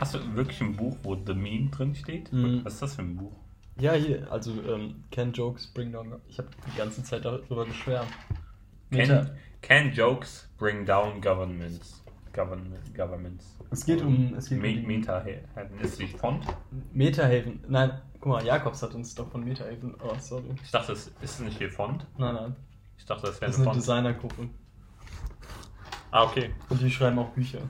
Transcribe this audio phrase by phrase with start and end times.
[0.00, 2.32] Hast du wirklich ein Buch, wo The Meme drin steht?
[2.32, 2.64] Mhm.
[2.64, 3.32] Was ist das für ein Buch?
[3.78, 6.20] Ja, hier, also ähm, Can Jokes Bring Down.
[6.28, 8.10] Ich habe die ganze Zeit darüber geschwärmt.
[8.90, 9.30] Can,
[9.62, 12.02] can jokes bring down governments?
[12.32, 13.56] Government, governments.
[13.70, 14.34] Es geht um.
[14.34, 15.24] Es geht um Me die Meta
[15.80, 16.44] ist die Font?
[16.92, 17.60] Metahaven.
[17.68, 19.94] Nein, guck mal, Jakobs hat uns doch von Metahaven.
[20.02, 20.54] Oh, sorry.
[20.62, 22.06] Ich dachte, das ist nicht hier Font.
[22.18, 22.56] Nein, nein.
[22.98, 23.76] Ich dachte, das wäre eine ist eine.
[23.76, 24.48] Designergruppe.
[26.12, 26.50] Ah, okay.
[26.68, 27.60] Und die schreiben auch Bücher.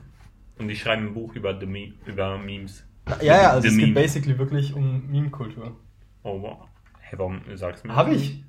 [0.58, 2.84] Und die schreiben ein Buch über, the Me über Memes.
[3.20, 4.00] Ja, ja, also The es geht Meme.
[4.00, 5.76] basically wirklich um Meme-Kultur.
[6.22, 6.68] Oh, wow.
[7.00, 8.44] Hey, warum sagst du mir Hab ich.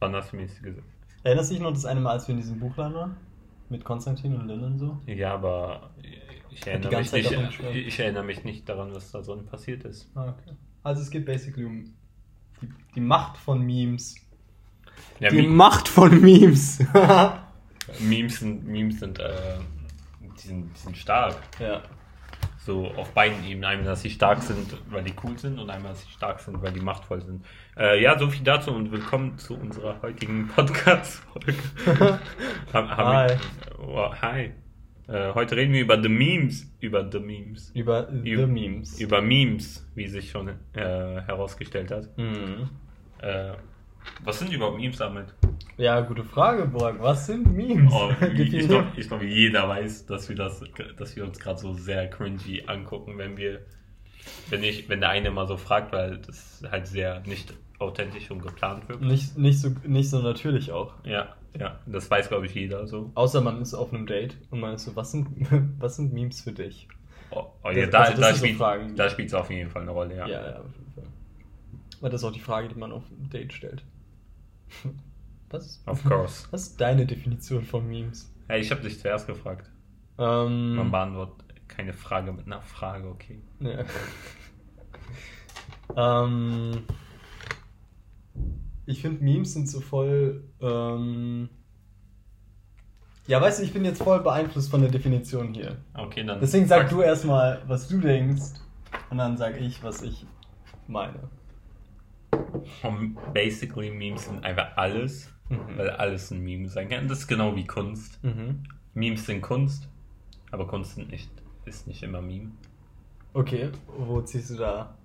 [0.00, 0.86] Wann hast du mir das gesagt?
[1.22, 3.16] Erinnerst du dich noch das eine Mal, als wir in diesem Buchladen waren?
[3.68, 4.98] Mit Konstantin und Lynn und so?
[5.06, 5.90] Ja, aber
[6.50, 10.10] ich erinnere, mich nicht, ich erinnere mich nicht daran, was da drin passiert ist.
[10.14, 10.56] Ah, okay.
[10.82, 11.94] Also es geht basically um
[12.60, 14.16] die, die Macht von Memes.
[15.20, 16.84] Ja, die Me Macht von Memes.
[18.00, 19.58] Memes sind, Memes sind, äh,
[20.20, 21.36] die sind, die sind stark.
[21.60, 21.82] ja.
[22.64, 23.64] So auf beiden Ebenen.
[23.64, 26.62] Einmal, dass sie stark sind, weil die cool sind und einmal, dass sie stark sind,
[26.62, 27.44] weil die machtvoll sind.
[27.76, 31.54] Äh, ja, so viel dazu und willkommen zu unserer heutigen Podcast-Folge.
[32.72, 33.36] Hi.
[33.80, 34.52] Oh, hi.
[35.08, 36.72] Äh, heute reden wir über The Memes.
[36.78, 37.70] Über The Memes.
[37.74, 39.00] Über The Über- Memes.
[39.00, 42.16] Über Memes, wie sich schon äh, herausgestellt hat.
[42.16, 42.70] Mhm.
[44.24, 45.26] Was sind überhaupt Memes damit?
[45.76, 46.96] Ja, gute Frage, Borg.
[47.00, 47.92] Was sind Memes?
[47.92, 50.62] Oh, ich glaube, glaub, jeder weiß, dass wir, das,
[50.96, 53.60] dass wir uns gerade so sehr cringy angucken, wenn wir,
[54.48, 58.42] wenn ich, wenn der eine mal so fragt, weil das halt sehr nicht authentisch und
[58.42, 59.02] geplant wirkt.
[59.02, 60.92] nicht, nicht, so, nicht so natürlich auch.
[61.04, 63.10] Ja, ja, das weiß glaube ich jeder so.
[63.14, 65.26] Außer man ist auf einem Date und man ist so, was sind,
[65.80, 66.86] was sind Memes für dich?
[67.30, 68.94] Oh, oh, Das- ja, da, also das da, so Fragen.
[68.94, 70.28] da spielt es auf jeden Fall eine Rolle, ja.
[70.28, 70.60] Ja, ja,
[72.02, 73.82] das ist auch die Frage, die man auf einem Date stellt.
[75.50, 75.82] Was?
[75.86, 76.48] Of course.
[76.52, 78.32] Was ist deine Definition von Memes?
[78.48, 79.70] Hey, ich habe dich zuerst gefragt.
[80.18, 83.40] Ähm, Man beantwortet keine Frage mit einer Frage, okay.
[83.60, 83.84] Ja.
[86.24, 86.84] ähm,
[88.86, 90.44] ich finde Memes sind so voll.
[90.60, 91.48] Ähm,
[93.26, 95.76] ja, weißt du, ich bin jetzt voll beeinflusst von der Definition hier.
[95.94, 96.40] Okay, dann.
[96.40, 98.60] Deswegen sag du erstmal, was du denkst,
[99.10, 100.26] und dann sag ich, was ich
[100.88, 101.30] meine.
[103.32, 105.76] Basically, Memes sind einfach alles, Mhm.
[105.76, 107.08] weil alles ein Meme sein kann.
[107.08, 108.22] Das ist genau wie Kunst.
[108.24, 108.62] Mhm.
[108.94, 109.88] Memes sind Kunst,
[110.50, 111.30] aber Kunst sind nicht,
[111.64, 112.50] ist nicht immer Meme.
[113.34, 114.96] Okay, wo ziehst du da?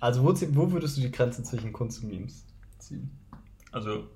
[0.00, 2.46] Also, wo, wo würdest du die Grenze zwischen Kunst und Memes
[2.78, 3.10] ziehen?
[3.72, 4.08] Also,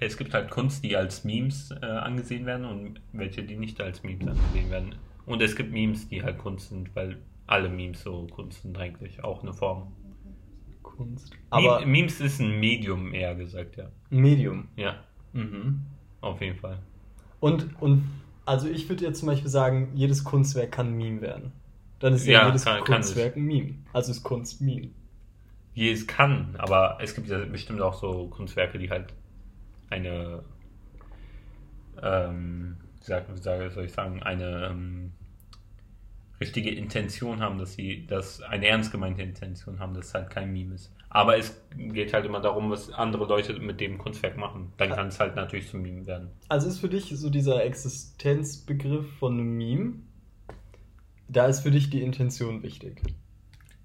[0.00, 4.02] es gibt halt Kunst, die als Memes äh, angesehen werden und welche, die nicht als
[4.02, 4.94] Memes angesehen werden.
[5.24, 9.22] Und es gibt Memes, die halt Kunst sind, weil alle Memes so Kunst sind eigentlich
[9.22, 9.92] auch eine Form.
[11.02, 11.30] Kunst.
[11.50, 13.88] Aber Meme, Memes ist ein Medium, eher gesagt, ja.
[14.10, 14.68] Medium.
[14.76, 14.96] Ja,
[15.32, 15.80] Mhm.
[16.20, 16.78] auf jeden Fall.
[17.40, 18.04] Und, und
[18.44, 21.52] also ich würde jetzt zum Beispiel sagen, jedes Kunstwerk kann ein Meme werden.
[21.98, 23.74] Dann ist ja, Ja, jedes kann- kann Kunstwerk ein Meme.
[23.92, 24.88] Also ist Kunst Meme.
[25.74, 29.14] Jedes kann, aber es gibt ja bestimmt auch so Kunstwerke, die halt
[29.90, 30.42] eine,
[32.02, 35.12] ähm, wie soll ich sagen, eine ähm,
[36.42, 40.52] richtige Intention haben, dass sie, dass eine ernst gemeinte Intention haben, dass es halt kein
[40.52, 40.92] Meme ist.
[41.08, 44.72] Aber es geht halt immer darum, was andere Leute mit dem Kunstwerk machen.
[44.78, 46.28] Dann kann es halt natürlich zum Meme werden.
[46.48, 49.92] Also ist für dich so dieser Existenzbegriff von einem Meme,
[51.28, 53.02] da ist für dich die Intention wichtig.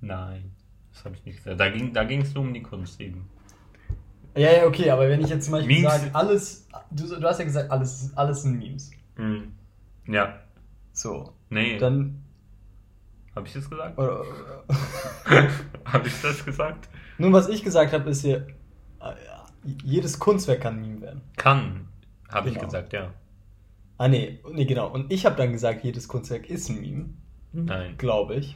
[0.01, 0.51] Nein,
[0.93, 1.59] das habe ich nicht gesagt.
[1.59, 3.29] Da ging da es nur um die Kunst eben.
[4.35, 7.39] Ja, ja, okay, aber wenn ich jetzt zum Beispiel Memes- sage, alles, du, du hast
[7.39, 8.91] ja gesagt, alles, alles sind Memes.
[9.17, 9.53] Mhm.
[10.07, 10.39] Ja,
[10.93, 11.33] So.
[11.49, 12.23] nee, Dann.
[13.37, 13.97] Habe ich das gesagt?
[13.97, 14.23] Oder,
[15.85, 16.89] habe ich das gesagt?
[17.17, 18.47] nun, was ich gesagt habe, ist hier,
[19.83, 21.21] jedes Kunstwerk kann ein Meme werden.
[21.37, 21.87] Kann,
[22.29, 22.65] habe ich Genau.
[22.65, 23.13] gesagt, ja.
[23.97, 24.87] Ah, nee, nee, genau.
[24.91, 27.09] Und ich habe dann gesagt, jedes Kunstwerk ist ein Meme,
[27.53, 27.95] Nein.
[27.97, 28.55] glaube ich.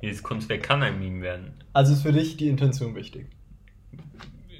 [0.00, 1.54] Jedes Kunstwerk kann ein Meme werden.
[1.72, 3.28] Also ist für dich die Intention wichtig.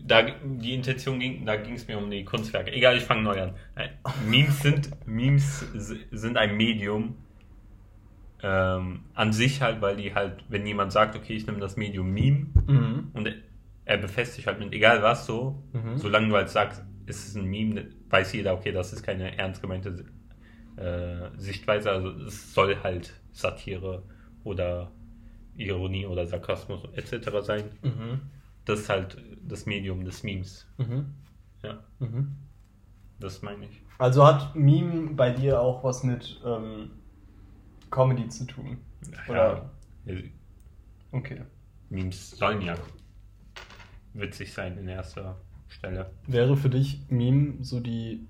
[0.05, 2.73] Da, die Intention ging, da ging es mir um die Kunstwerke.
[2.73, 3.55] Egal, ich fange neu an.
[4.29, 5.65] Memes sind, Memes
[6.11, 7.17] sind ein Medium
[8.43, 12.11] ähm, an sich halt, weil die halt, wenn jemand sagt, okay, ich nehme das Medium
[12.13, 13.11] Meme Mhm.
[13.13, 13.35] und er-
[14.25, 15.97] sich halt mit egal was so, Mhm.
[15.99, 19.61] solange du halt sagst, es ist ein Meme, weiß jeder, okay, das ist keine ernst
[19.61, 20.05] gemeinte
[20.77, 24.03] äh, Sichtweise, also es soll halt Satire
[24.45, 24.91] oder
[25.57, 27.43] Ironie oder Sarkasmus etc.
[27.43, 27.65] sein.
[27.83, 28.21] Mhm.
[28.65, 30.67] Das ist halt das Medium des Memes.
[30.79, 31.07] Mhm.
[31.63, 32.37] Ja, Mhm.
[33.21, 33.83] das meine ich.
[33.99, 36.91] Also hat Meme bei dir auch was mit ähm,
[37.93, 38.79] Comedy zu tun?
[39.29, 39.71] Oder?
[40.05, 40.15] Ja,
[41.13, 41.43] Okay.
[41.91, 42.75] Memes sollen ja
[44.15, 46.11] witzig sein in erster Stelle.
[46.27, 48.27] Wäre für dich Meme so die.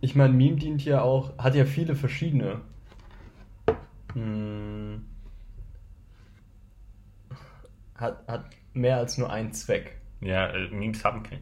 [0.00, 2.60] Ich meine, Meme dient ja auch, hat ja viele verschiedene.
[4.12, 5.06] Hm,
[7.94, 10.00] hat, hat mehr als nur einen Zweck.
[10.20, 11.40] Ja, äh, Memes haben kein.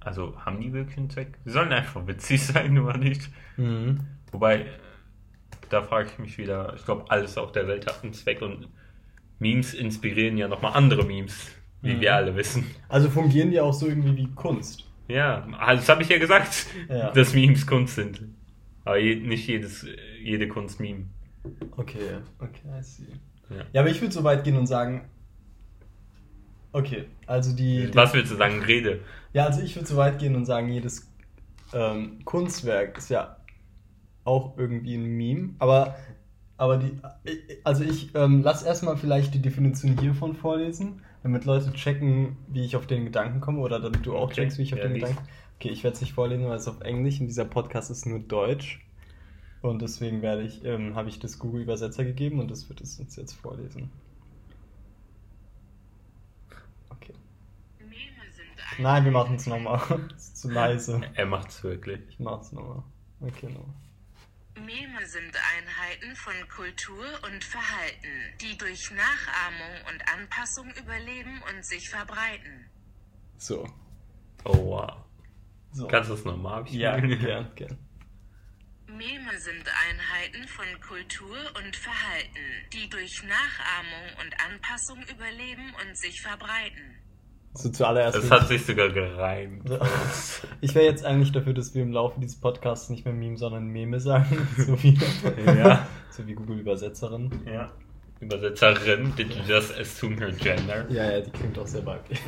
[0.00, 1.38] Also haben die wirklich einen Zweck?
[1.44, 3.30] Sie sollen einfach witzig sein, nur nicht.
[3.56, 4.00] Mhm.
[4.32, 4.66] Wobei,
[5.70, 8.68] da frage ich mich wieder, ich glaube, alles auf der Welt hat einen Zweck und
[9.38, 11.50] Memes inspirieren ja nochmal andere Memes,
[11.82, 12.00] wie Mhm.
[12.00, 12.66] wir alle wissen.
[12.88, 14.84] Also fungieren die auch so irgendwie wie Kunst.
[15.08, 17.10] Ja, also das habe ich ja gesagt, Ja.
[17.10, 18.22] dass Memes Kunst sind.
[18.84, 19.86] Aber je, nicht jedes,
[20.22, 21.06] jede Kunst Meme.
[21.76, 21.98] Okay,
[22.38, 23.06] okay, I see.
[23.50, 23.64] Ja.
[23.72, 25.08] Ja, aber ich würde so weit gehen und sagen.
[26.72, 27.86] Okay, also die.
[27.86, 28.62] die Was willst du sagen?
[28.62, 29.00] Rede.
[29.32, 31.10] Ja, also ich würde so weit gehen und sagen, jedes
[31.72, 33.36] ähm, Kunstwerk ist ja
[34.24, 35.54] auch irgendwie ein Meme.
[35.58, 35.96] Aber,
[36.56, 36.92] aber die,
[37.62, 42.76] also ich ähm, lass erstmal vielleicht die Definition hiervon vorlesen, damit Leute checken, wie ich
[42.76, 44.94] auf den Gedanken komme oder damit du auch Okay, checkst, wie ich auf ja, den.
[44.94, 45.18] Gedanken
[45.56, 48.18] Okay, ich werde es nicht vorlesen, weil es auf Englisch und dieser Podcast ist nur
[48.18, 48.84] Deutsch.
[49.62, 52.98] Und deswegen werde ich, ähm, habe ich das Google Übersetzer gegeben und das wird es
[53.00, 53.90] uns jetzt vorlesen.
[56.90, 57.14] Okay.
[58.78, 59.80] Nein, wir machen es nochmal.
[60.14, 61.00] Es ist zu leise.
[61.14, 62.00] Er macht's wirklich.
[62.10, 62.82] Ich mach's nochmal.
[63.22, 63.74] Okay, nochmal.
[64.56, 71.90] Meme sind Einheiten von Kultur und Verhalten, die durch Nachahmung und Anpassung überleben und sich
[71.90, 72.70] verbreiten.
[73.36, 73.66] So.
[74.44, 75.04] Oh wow.
[75.72, 75.88] so.
[75.88, 76.64] Kannst du das nochmal?
[76.68, 77.78] Ja, gern, gern.
[78.86, 86.20] Meme sind Einheiten von Kultur und Verhalten, die durch Nachahmung und Anpassung überleben und sich
[86.20, 87.03] verbreiten.
[87.56, 88.16] So zuallererst.
[88.16, 89.70] Es hat sich sogar gereimt.
[90.60, 93.66] ich wäre jetzt eigentlich dafür, dass wir im Laufe dieses Podcasts nicht mehr Meme, sondern
[93.68, 94.48] Meme sagen.
[94.56, 94.98] so, wie,
[95.46, 95.86] Ja.
[96.10, 97.30] so wie Google Übersetzerin.
[97.46, 97.70] Ja.
[98.20, 100.90] Übersetzerin, did you just assume her gender?
[100.90, 102.20] Ja, ja, die klingt auch sehr weiblich.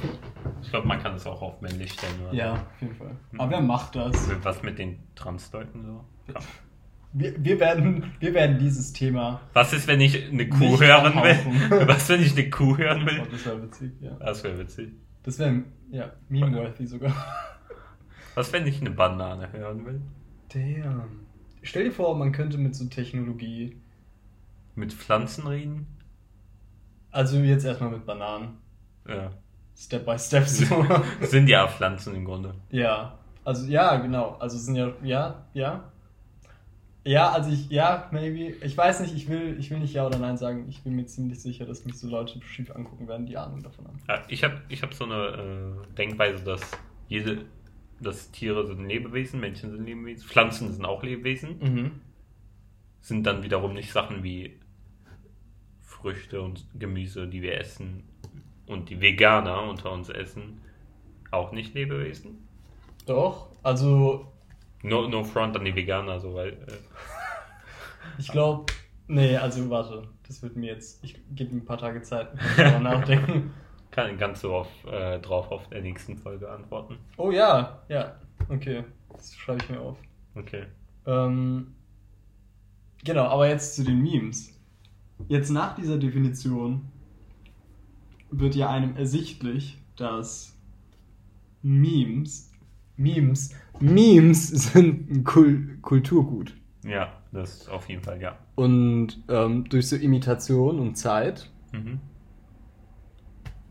[0.62, 2.12] Ich glaube, man kann es auch auf männlich stellen.
[2.28, 2.34] Oder?
[2.34, 3.16] Ja, auf jeden Fall.
[3.38, 4.28] Aber wer macht das?
[4.42, 6.04] Was mit den Transleuten so?
[6.32, 6.40] Ja.
[7.12, 9.40] Wir, wir, werden, wir werden dieses Thema.
[9.54, 11.88] Was ist, wenn ich eine Kuh hören will?
[11.88, 13.22] Was, wenn ich eine Kuh hören Oh, will?
[13.32, 14.10] das wäre witzig, ja.
[14.20, 14.90] Das wäre witzig.
[15.26, 17.12] Das wäre, ja, meme-worthy sogar.
[18.34, 20.00] Was, wenn ich eine Banane hören will?
[20.54, 21.26] Damn.
[21.62, 23.76] Stell dir vor, man könnte mit so Technologie.
[24.74, 25.86] Mit Pflanzen reden?
[27.10, 28.58] Also jetzt erstmal mit Bananen.
[29.08, 29.32] Ja.
[29.76, 30.86] Step by step so.
[31.22, 32.54] Sind ja Pflanzen im Grunde.
[32.70, 33.18] ja.
[33.44, 34.36] Also ja, genau.
[34.40, 35.92] Also es sind ja, ja, ja.
[37.06, 38.56] Ja, also ich, ja, maybe.
[38.64, 40.66] Ich weiß nicht, ich will, ich will nicht ja oder nein sagen.
[40.68, 43.86] Ich bin mir ziemlich sicher, dass mich so Leute schief angucken werden, die Ahnung davon
[43.86, 43.98] haben.
[44.08, 46.68] Ja, ich habe ich hab so eine äh, Denkweise, dass
[47.08, 47.44] jede,
[48.00, 51.90] dass Tiere sind Lebewesen, Menschen sind Lebewesen, Pflanzen sind auch Lebewesen, Mhm.
[53.00, 54.58] sind dann wiederum nicht Sachen wie
[55.82, 58.02] Früchte und Gemüse, die wir essen
[58.66, 60.60] und die Veganer unter uns essen,
[61.30, 62.46] auch nicht Lebewesen.
[63.06, 64.32] Doch, also
[64.86, 66.78] No, no front an die Veganer, so weil äh,
[68.18, 68.72] ich glaube,
[69.08, 72.78] nee, also warte, das wird mir jetzt, ich gebe mir ein paar Tage Zeit, darüber
[72.80, 73.52] nachdenken.
[73.90, 76.98] kann ganz so auf, äh, drauf auf der nächsten Folge antworten.
[77.16, 78.16] Oh ja, ja,
[78.48, 79.98] okay, das schreibe ich mir auf.
[80.34, 80.66] Okay.
[81.06, 81.74] Ähm,
[83.04, 84.52] genau, aber jetzt zu den Memes.
[85.28, 86.92] Jetzt nach dieser Definition
[88.30, 90.56] wird ja einem ersichtlich, dass
[91.62, 92.52] Memes,
[92.96, 93.50] Memes,
[93.80, 96.54] Memes sind ein Kul Kulturgut.
[96.84, 98.38] Ja, das ist auf jeden Fall ja.
[98.54, 102.00] Und ähm, durch so Imitation und Zeit, Mhm.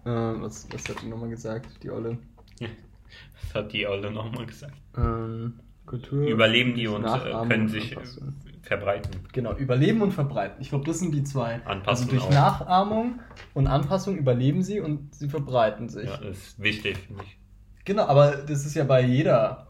[0.05, 2.17] ähm, was, was hat die nochmal gesagt, die Olle?
[2.59, 4.75] Das hat die Olle nochmal gesagt.
[4.97, 5.53] Ähm,
[5.85, 6.27] Kultur.
[6.27, 7.07] Überleben die und äh,
[7.47, 8.33] können sich äh, Anpassung.
[8.63, 9.11] verbreiten.
[9.31, 10.57] Genau, überleben und verbreiten.
[10.61, 11.61] Ich glaube, das sind die zwei.
[11.65, 12.31] Anpassen also durch auch.
[12.31, 13.19] Nachahmung
[13.53, 16.09] und Anpassung überleben sie und sie verbreiten sich.
[16.09, 17.37] Ja, das ist wichtig, finde ich.
[17.85, 19.67] Genau, aber das ist ja bei jeder,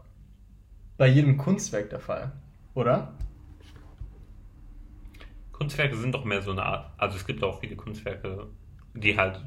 [0.96, 2.32] bei jedem Kunstwerk der Fall,
[2.74, 3.12] oder?
[5.52, 8.46] Kunstwerke sind doch mehr so eine Art, also es gibt auch viele Kunstwerke,
[8.94, 9.40] die halt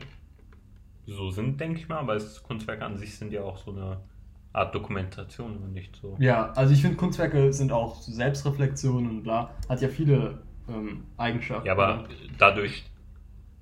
[1.08, 4.00] so sind, denke ich mal, aber es, Kunstwerke an sich sind ja auch so eine
[4.54, 6.16] Art Dokumentation und nicht so.
[6.20, 11.06] Ja, also ich finde Kunstwerke sind auch so Selbstreflexion und bla, hat ja viele ähm,
[11.18, 11.66] Eigenschaften.
[11.66, 12.08] Ja, aber
[12.38, 12.84] dadurch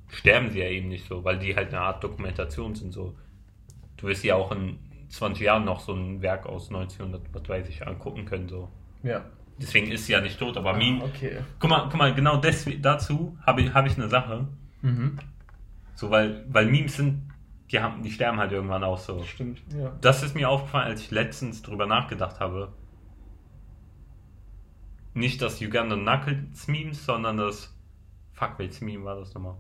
[0.10, 2.94] sterben sie ja eben nicht so, weil die halt eine Art Dokumentation sind.
[2.94, 3.16] So,
[3.98, 7.70] du wirst ja auch in 20 Jahren noch so ein Werk aus 1900, was weiß
[7.70, 8.48] ich, angucken können.
[8.50, 8.70] So.
[9.04, 9.26] Ja.
[9.60, 11.02] Deswegen ist sie ja nicht tot, aber Meme.
[11.04, 11.38] Ah, okay.
[11.60, 14.48] Guck mal, guck mal, genau deswegen, dazu habe ich, habe ich eine Sache.
[14.82, 15.18] Mhm.
[15.96, 17.32] So, weil, weil Memes sind,
[17.72, 19.24] die, haben, die sterben halt irgendwann auch so.
[19.24, 19.96] Stimmt, ja.
[20.02, 22.74] Das ist mir aufgefallen, als ich letztens drüber nachgedacht habe.
[25.16, 27.76] Nicht das Uganda Knuckles Meme, sondern das
[28.34, 29.56] Fuckwits Meme war das nochmal.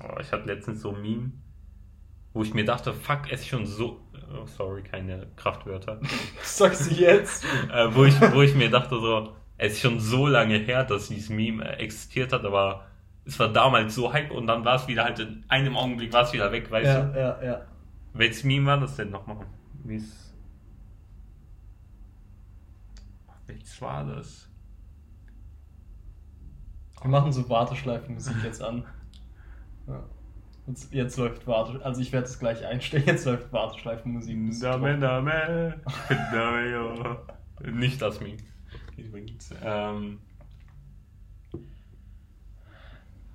[0.00, 1.32] Oh, ich hatte letztens so ein Meme,
[2.34, 4.00] wo ich mir dachte, fuck, es ist schon so.
[4.36, 6.00] Oh, sorry, keine Kraftwörter.
[6.42, 7.44] Sagst du jetzt?
[7.72, 11.08] äh, wo, ich, wo ich mir dachte, so, es ist schon so lange her, dass
[11.08, 12.86] dieses Meme äh, existiert hat, aber
[13.24, 16.24] es war damals so hype und dann war es wieder halt in einem Augenblick war
[16.24, 17.18] es wieder weg, weißt ja, du?
[17.18, 17.60] ja, ja.
[18.12, 19.46] Welches Meme war das denn nochmal?
[19.84, 20.34] Wie ist.
[23.46, 24.48] Welches war das?
[27.00, 28.84] Wir machen so Warteschleifenmusik jetzt an.
[29.86, 30.02] Ja.
[30.66, 34.36] Jetzt, jetzt läuft Warte, also ich werde es gleich einstellen, jetzt läuft Warteschleifenmusik.
[34.60, 34.98] Dame.
[34.98, 35.80] Dame,
[36.32, 37.70] Dame, ja.
[37.70, 38.38] Nicht das Meme.
[38.96, 39.50] Übrigens.
[39.62, 40.20] Ähm.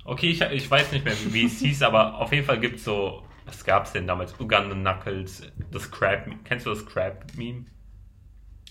[0.05, 2.83] Okay, ich, ich weiß nicht mehr, wie es hieß, aber auf jeden Fall gibt es
[2.85, 3.23] so.
[3.45, 4.39] Was gab es denn damals?
[4.39, 6.27] Uganda Knuckles, das Crab.
[6.43, 7.65] Kennst du das Crab-Meme?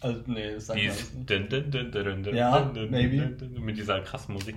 [0.01, 3.37] Also, nee, das sagt Dieses dun, dun, dun, dun, dun, dun, Ja, maybe.
[3.59, 4.57] mit dieser krassen Musik.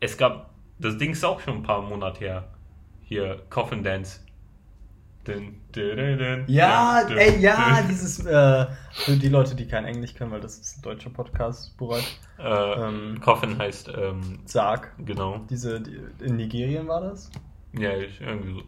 [0.00, 2.57] Es gab, das Ding ist auch schon ein paar Monate her.
[3.08, 4.20] Hier, Coffin Dance.
[5.24, 10.30] Dun, dun, dun, Ja, ey, ja, dieses, äh, für die Leute, die kein Englisch können,
[10.30, 12.02] weil das ist ein deutscher Podcast, Burat,
[12.38, 14.92] Äh, ähm, Coffin heißt, ähm, Sarg.
[15.04, 15.40] genau.
[15.50, 17.30] Diese, die, in Nigerien war das?
[17.78, 18.62] Ja, ich, irgendwie so.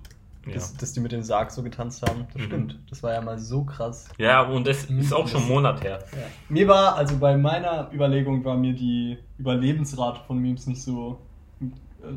[0.46, 0.54] Ja.
[0.54, 2.26] Dass, dass die mit dem Sarg so getanzt haben.
[2.32, 2.46] Das Mhm.
[2.46, 2.78] stimmt.
[2.88, 4.08] Das war ja mal so krass.
[4.18, 5.98] ja, und es ist auch schon einen Monat her.
[6.12, 6.18] Ja.
[6.48, 11.20] Mir war, also bei meiner Überlegung war mir die Überlebensrate von Memes nicht so,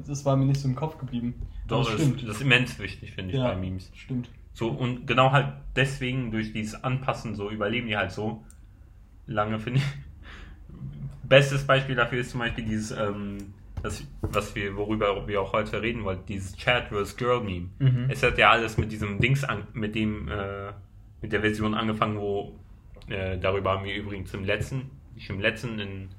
[0.07, 1.33] das war mir nicht so im Kopf geblieben.
[1.73, 2.23] Doch, das stimmt.
[2.23, 3.91] das ist immens wichtig, finde ich, ja, bei Memes.
[3.93, 4.29] Stimmt.
[4.53, 8.43] So, und genau halt deswegen, durch dieses Anpassen, so überleben die halt so
[9.25, 9.85] lange, finde ich.
[11.23, 13.37] Bestes Beispiel dafür ist zum Beispiel dieses, ähm,
[13.81, 17.17] das, was wir, worüber wir auch heute reden wollten, dieses Chat vs.
[17.17, 17.69] Girl Meme.
[17.79, 18.07] Mhm.
[18.09, 20.71] Es hat ja alles mit diesem Dings an, mit dem, äh,
[21.21, 22.59] mit der Version angefangen, wo,
[23.09, 26.09] äh, darüber haben wir übrigens im letzten, nicht im letzten, in,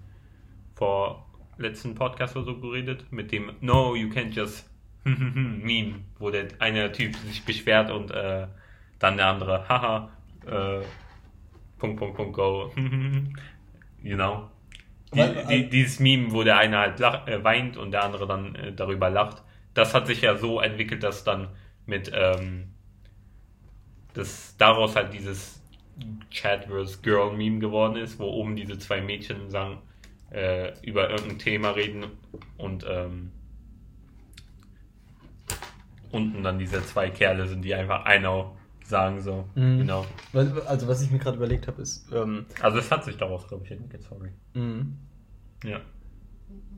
[0.74, 4.68] vor letzten Podcast oder so geredet, mit dem No, you can't just
[5.62, 8.46] Meme, wo der eine Typ sich beschwert und äh,
[8.98, 10.10] dann der andere, haha,
[10.46, 10.80] äh,
[11.78, 12.72] Punkt, Punkt, Punkt, go,
[14.02, 14.50] you know.
[15.14, 18.26] Die, Aber- die, dieses Meme, wo der eine halt lach, äh, weint und der andere
[18.26, 19.42] dann äh, darüber lacht,
[19.74, 21.48] das hat sich ja so entwickelt, dass dann
[21.86, 22.74] mit, ähm,
[24.14, 25.60] dass daraus halt dieses
[26.30, 27.02] Chat vs.
[27.02, 29.78] Girl Meme geworden ist, wo oben diese zwei Mädchen sagen,
[30.30, 32.06] äh, über irgendein Thema reden
[32.56, 33.30] und ähm,
[36.14, 39.44] unten dann diese zwei Kerle sind, die einfach know sagen so.
[39.54, 39.78] Mhm.
[39.78, 40.04] Genau.
[40.66, 43.64] Also was ich mir gerade überlegt habe, ist, ähm, Also es hat sich daraus, glaube
[43.64, 44.30] ich, entwickelt, sorry.
[44.54, 44.84] mh.
[45.64, 45.80] Ja.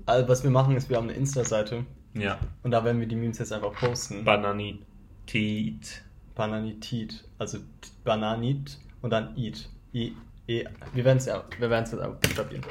[0.07, 2.39] also was wir machen, ist, wir haben eine Insta-Seite Ja.
[2.63, 4.23] und da werden wir die Memes jetzt einfach posten.
[4.25, 6.03] Bananitit.
[6.37, 7.59] Bananitit, also
[8.05, 9.69] Bananit und dann Eat.
[9.95, 10.15] I,
[10.47, 12.63] e, wir werden es ja, wir werden es jetzt einfach buchstabieren.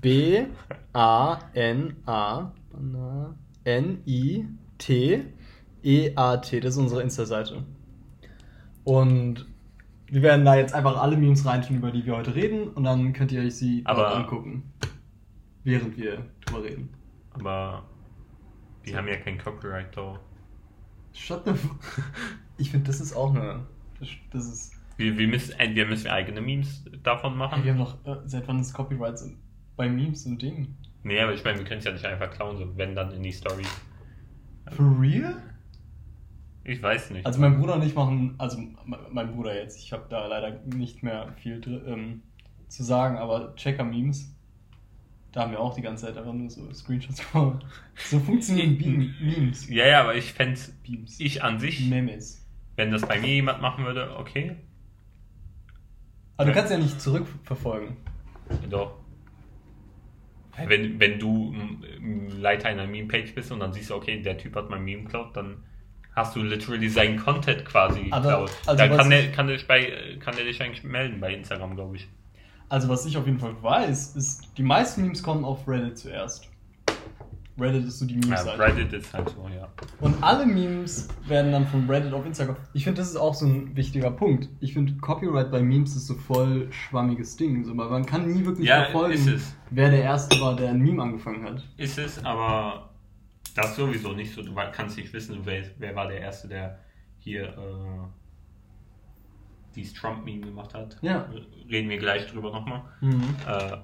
[0.00, 0.44] B
[0.92, 4.44] A N A Bana- N I
[4.76, 5.24] T
[5.84, 7.64] E A T, das ist unsere Insta-Seite.
[8.84, 9.46] Und
[10.06, 13.12] wir werden da jetzt einfach alle Memes reintun, über die wir heute reden, und dann
[13.12, 14.62] könnt ihr euch sie Aber- angucken,
[15.64, 16.88] während wir drüber reden.
[17.30, 17.84] Aber
[18.86, 20.20] die haben ja kein Copyright da.
[21.12, 21.68] Shut the f
[22.58, 23.66] Ich finde, das ist auch eine.
[23.98, 24.72] Das, das ist.
[24.96, 25.54] Wir, wir müssen
[25.88, 27.56] müssen wir eigene Memes davon machen.
[27.56, 28.04] Hey, wir haben noch.
[28.06, 29.28] Äh, seit wann ist Copyrights
[29.76, 30.76] bei Memes ein Ding?
[31.02, 33.22] Nee, aber ich meine, wir können es ja nicht einfach klauen, so wenn dann in
[33.22, 33.64] die Story.
[34.70, 35.34] For real?
[36.64, 37.26] Ich weiß nicht.
[37.26, 40.60] Also mein Bruder und ich machen, also me- mein Bruder jetzt, ich habe da leider
[40.64, 42.22] nicht mehr viel ähm,
[42.68, 44.34] zu sagen, aber Checker-Memes,
[45.32, 47.64] da haben wir auch die ganze Zeit einfach nur so Screenshots gemacht.
[47.96, 49.68] So funktionieren Beam Memes.
[49.68, 50.58] ja, ja, aber ich fände
[51.18, 52.46] ich an sich, Memes.
[52.76, 54.56] wenn das bei mir jemand machen würde, okay.
[56.36, 57.96] Aber du kannst ja nicht zurückverfolgen.
[58.70, 58.98] Doch.
[60.66, 61.52] Wenn, wenn du
[62.28, 65.36] Leiter einer Meme-Page bist und dann siehst du, okay, der Typ hat mein Meme geklaut,
[65.36, 65.56] dann
[66.14, 68.50] hast du literally seinen Content quasi geklaut.
[68.66, 71.74] also dann was kann der, kann, der bei, kann der dich eigentlich melden bei Instagram,
[71.74, 72.08] glaube ich.
[72.68, 76.48] Also was ich auf jeden Fall weiß, ist, die meisten Memes kommen auf Reddit zuerst.
[77.56, 78.58] Reddit ist so die Ja, Memes-Seite.
[78.58, 79.68] Reddit ist halt so, ja.
[80.00, 82.56] Und alle Memes werden dann von Reddit auf Instagram.
[82.72, 84.48] Ich finde, das ist auch so ein wichtiger Punkt.
[84.60, 87.64] Ich finde, Copyright bei Memes ist so voll schwammiges Ding.
[87.64, 89.40] So, weil man kann nie wirklich Ja, verfolgen,
[89.70, 91.62] wer der Erste war, der ein Meme angefangen hat.
[91.76, 92.90] Ist es, aber
[93.54, 94.42] das sowieso nicht so.
[94.42, 96.78] Du kannst nicht wissen, wer, wer war der Erste, der
[97.18, 98.06] hier äh,
[99.74, 100.98] dieses Trump-Meme gemacht hat.
[101.02, 101.28] Ja.
[101.70, 102.82] Reden wir gleich drüber nochmal.
[103.00, 103.36] Mhm.
[103.46, 103.76] Äh,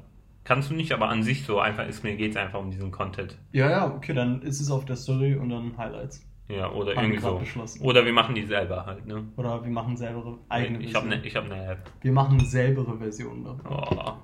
[0.44, 2.90] kannst du nicht, aber an sich so einfach ist mir geht es einfach um diesen
[2.90, 3.38] Content.
[3.52, 6.26] Ja, ja, okay, dann ist es auf der Story und dann Highlights.
[6.48, 7.38] Ja, oder Haben irgendwie so.
[7.38, 7.80] beschlossen.
[7.82, 9.24] Oder wir machen die selber halt, ne?
[9.36, 11.46] Oder wir machen selber eigene ich habe Versionen.
[11.46, 11.90] eine hab ne App.
[12.00, 13.70] Wir machen selber Versionen davon.
[13.70, 13.94] Oh.
[13.94, 14.20] Ja.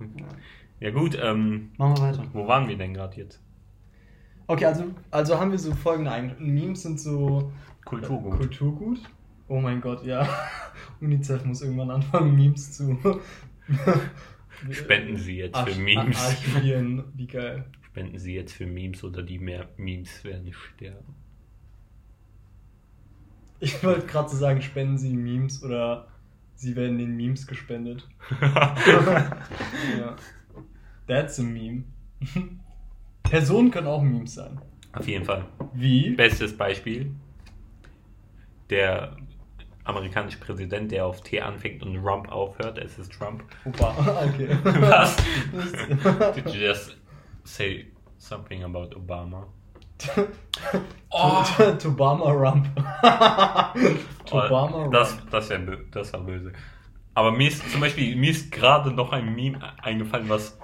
[0.80, 2.24] Ja gut, ähm, Machen wir weiter.
[2.32, 3.40] wo waren wir denn gerade jetzt?
[4.48, 6.54] Okay, also, also haben wir so folgende Eigenschaften.
[6.54, 7.52] Memes sind so
[7.84, 8.36] Kulturgut.
[8.36, 8.98] Kulturgut.
[9.48, 10.28] Oh mein Gott, ja.
[11.00, 12.98] UNICEF muss irgendwann anfangen, Memes zu
[14.70, 16.18] Spenden Sie jetzt Arch für Memes.
[16.24, 17.04] archivieren.
[17.14, 17.64] Wie geil.
[17.82, 21.14] Spenden Sie jetzt für Memes oder die mehr Memes werden nicht sterben.
[23.58, 26.08] Ich wollte gerade so sagen, spenden Sie Memes oder
[26.54, 28.06] Sie werden den Memes gespendet.
[28.40, 30.16] ja.
[31.06, 31.84] That's a meme.
[33.30, 34.60] Personen können auch Memes sein.
[34.92, 35.44] Auf jeden Fall.
[35.74, 36.10] Wie?
[36.10, 37.14] Bestes Beispiel.
[38.70, 39.16] Der
[39.84, 42.78] amerikanische Präsident, der auf T anfängt und Rump aufhört.
[42.78, 43.44] Es ist Trump.
[43.64, 43.94] Opa.
[44.34, 44.48] Okay.
[44.80, 45.16] Was?
[46.34, 46.96] Did you just
[47.44, 47.86] say
[48.18, 49.46] something about Obama?
[51.10, 51.42] Oh.
[51.78, 52.66] Tobama Rump.
[54.26, 54.92] Tobama Oh, Rump.
[54.92, 55.58] das, das, wär,
[55.90, 56.52] das war böse.
[57.14, 60.58] Aber mir ist zum Beispiel, mir ist gerade noch ein Meme eingefallen, was,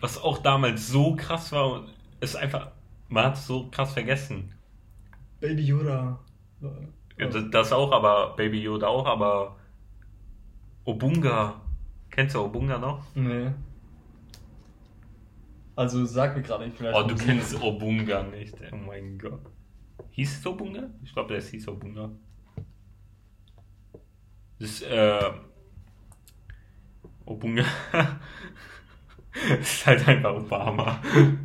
[0.00, 2.70] was auch damals so krass war und es einfach,
[3.08, 4.54] man hat es so krass vergessen.
[5.40, 6.18] Baby Yoda.
[7.50, 9.56] Das, auch, aber Baby Yoda auch, aber
[10.84, 11.60] Obunga.
[12.10, 13.04] Kennst du Obunga noch?
[13.14, 13.50] Nee.
[15.76, 16.98] Also sag mir gerade nicht vielleicht.
[16.98, 18.54] Oh, du kennst Obunga nicht.
[18.72, 19.40] Oh mein Gott.
[20.10, 20.90] Hieß es Obunga?
[21.04, 22.10] Ich glaube, das hieß Obunga.
[24.58, 25.30] Das ist, äh,
[27.24, 27.64] Obunga.
[29.32, 30.98] das ist halt einfach Obama.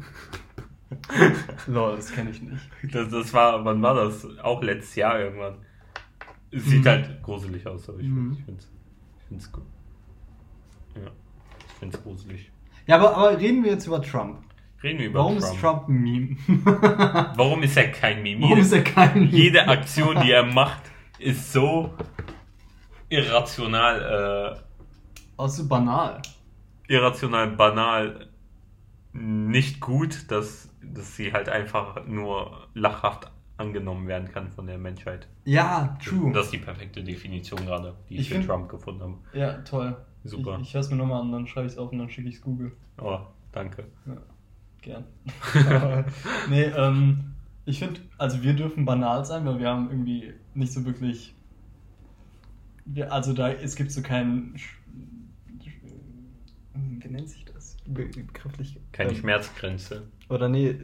[1.68, 2.62] Lol, das kenne ich nicht.
[2.94, 4.25] Das, das war, wann war das?
[4.40, 5.56] Auch letztes Jahr irgendwann.
[6.52, 6.88] Es sieht Mhm.
[6.88, 8.34] halt gruselig aus, aber ich, Mhm.
[8.38, 8.70] ich find's,
[9.20, 9.63] ich find's gut.
[10.96, 11.10] Ja,
[11.68, 12.52] ich find's gruselig.
[12.86, 14.40] Ja, aber, aber reden wir jetzt über Trump.
[14.84, 15.54] Reden wir über Warum Trump.
[15.54, 16.38] ist Trump ein Meme?
[17.36, 18.42] Warum ist er kein Meme?
[18.44, 19.32] Warum ist er kein Meme?
[19.32, 20.84] jede Aktion, die er macht,
[21.20, 21.94] ist so
[23.10, 24.62] irrational,
[25.38, 26.22] Auch so banal.
[26.88, 28.28] Irrational, banal,
[29.13, 35.28] nicht gut, dass, dass sie halt einfach nur lachhaft angenommen werden kann von der Menschheit.
[35.46, 36.32] Ja, true.
[36.34, 39.13] Das ist die perfekte Definition gerade, die ich, Ich für find- Trump gefunden habe.
[39.34, 39.96] ja, toll.
[40.26, 40.58] Super.
[40.62, 42.30] Ich, ich höre es mir nochmal an, dann schreibe ich es auf und dann schicke
[42.30, 42.72] ich es Google.
[43.02, 43.19] Oh,
[43.52, 43.84] danke.
[44.06, 44.15] Ja,
[44.82, 45.04] gern.
[45.69, 46.06] Aber,
[46.50, 47.34] nee, ähm,
[47.65, 51.36] ich finde, also wir dürfen banal sein, weil wir haben irgendwie nicht so wirklich.
[52.86, 54.56] Wir, also da, es gibt so keinen.
[56.75, 57.77] Wie nennt sich das?
[57.86, 58.79] Be begrifflich.
[58.91, 60.03] Keine ähm, Schmerzgrenze.
[60.29, 60.75] Oder nee,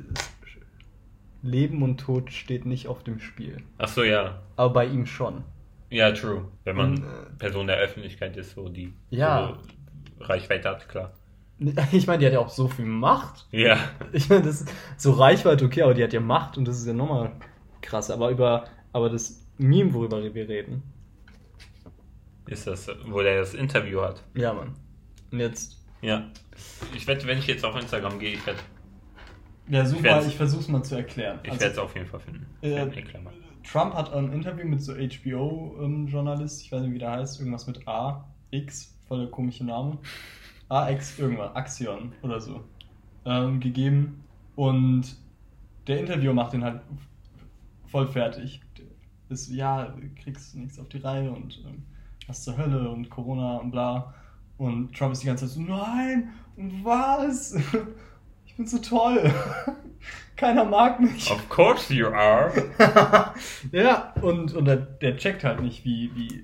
[1.42, 3.58] Leben und Tod steht nicht auf dem Spiel.
[3.78, 4.42] Ach so, ja.
[4.56, 5.44] Aber bei ihm schon.
[5.90, 6.48] Ja, true.
[6.66, 9.58] Wenn man Und, äh, Person der Öffentlichkeit ist, so die Ja.
[10.20, 11.14] so Reichweite hat, klar.
[11.92, 13.48] Ich meine, die hat ja auch so viel Macht.
[13.52, 13.78] Ja.
[14.14, 16.88] Ich meine, das ist so Reichweite, okay, aber die hat ja Macht und das ist
[16.88, 17.32] ja nochmal
[17.82, 18.12] krass.
[18.12, 20.84] Aber über, aber das Meme, worüber wir reden.
[22.48, 24.24] Ist das, wo der das Interview hat.
[24.36, 24.74] Ja, Mann.
[25.32, 25.79] Und jetzt.
[26.02, 26.28] Ja.
[26.96, 28.60] Ich wette, wenn ich jetzt auf Instagram gehe, ich werde
[29.68, 31.40] Ja, Ich super, werd's- ich, versuch's mal zu erklären.
[31.44, 32.46] ich Also, werde es auf jeden Fall finden.
[32.62, 32.88] äh.
[33.64, 37.88] Trump hat ein Interview mit so HBO-Journalist, ich weiß nicht, wie der heißt, irgendwas mit
[37.88, 39.98] A, X, voll der komische Name.
[40.70, 42.64] AX irgendwas, Axion oder so,
[43.26, 44.24] ähm, gegeben.
[44.56, 45.16] Und
[45.88, 46.82] der Interviewer macht den halt
[47.88, 48.62] voll fertig.
[49.30, 51.84] Ist, ja, du kriegst nichts auf die Reihe und ähm,
[52.28, 54.14] was zur Hölle und Corona und bla.
[54.60, 57.56] Und Trump ist die ganze Zeit so, nein, und was?
[58.46, 59.34] Ich bin so toll.
[60.36, 61.32] Keiner mag mich.
[61.32, 62.52] Of course you are.
[63.72, 66.44] ja, und, und der, der checkt halt nicht, wie, wie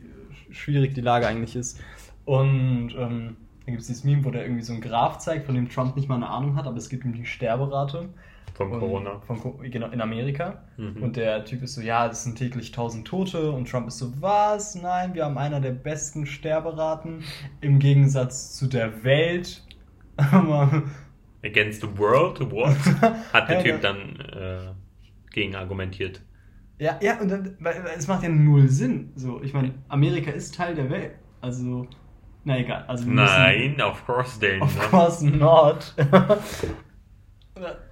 [0.53, 1.81] schwierig die Lage eigentlich ist.
[2.23, 5.55] Und ähm, dann gibt es dieses Meme, wo der irgendwie so einen Graph zeigt, von
[5.55, 8.07] dem Trump nicht mal eine Ahnung hat, aber es geht um die Sterberate.
[8.55, 9.19] Von Und- Corona.
[9.27, 10.63] Von, genau, in Amerika.
[10.77, 11.03] Mhm.
[11.03, 13.51] Und der Typ ist so, ja, das sind täglich 1000 Tote.
[13.51, 14.75] Und Trump ist so, was?
[14.75, 17.23] Nein, wir haben einer der besten Sterberaten
[17.61, 19.61] im Gegensatz zu der Welt.
[21.43, 22.39] Against the world?
[22.51, 22.77] What?
[23.33, 24.73] Hat der Typ dann äh,
[25.31, 26.21] gegen argumentiert.
[26.79, 29.11] Ja, ja, und dann, weil, weil es macht ja null Sinn.
[29.15, 31.11] So, ich meine, Amerika ist Teil der Welt.
[31.41, 31.87] Also,
[32.45, 32.83] na egal.
[32.87, 34.89] Also wir müssen- Nein, of course they Of not.
[34.91, 35.93] course not.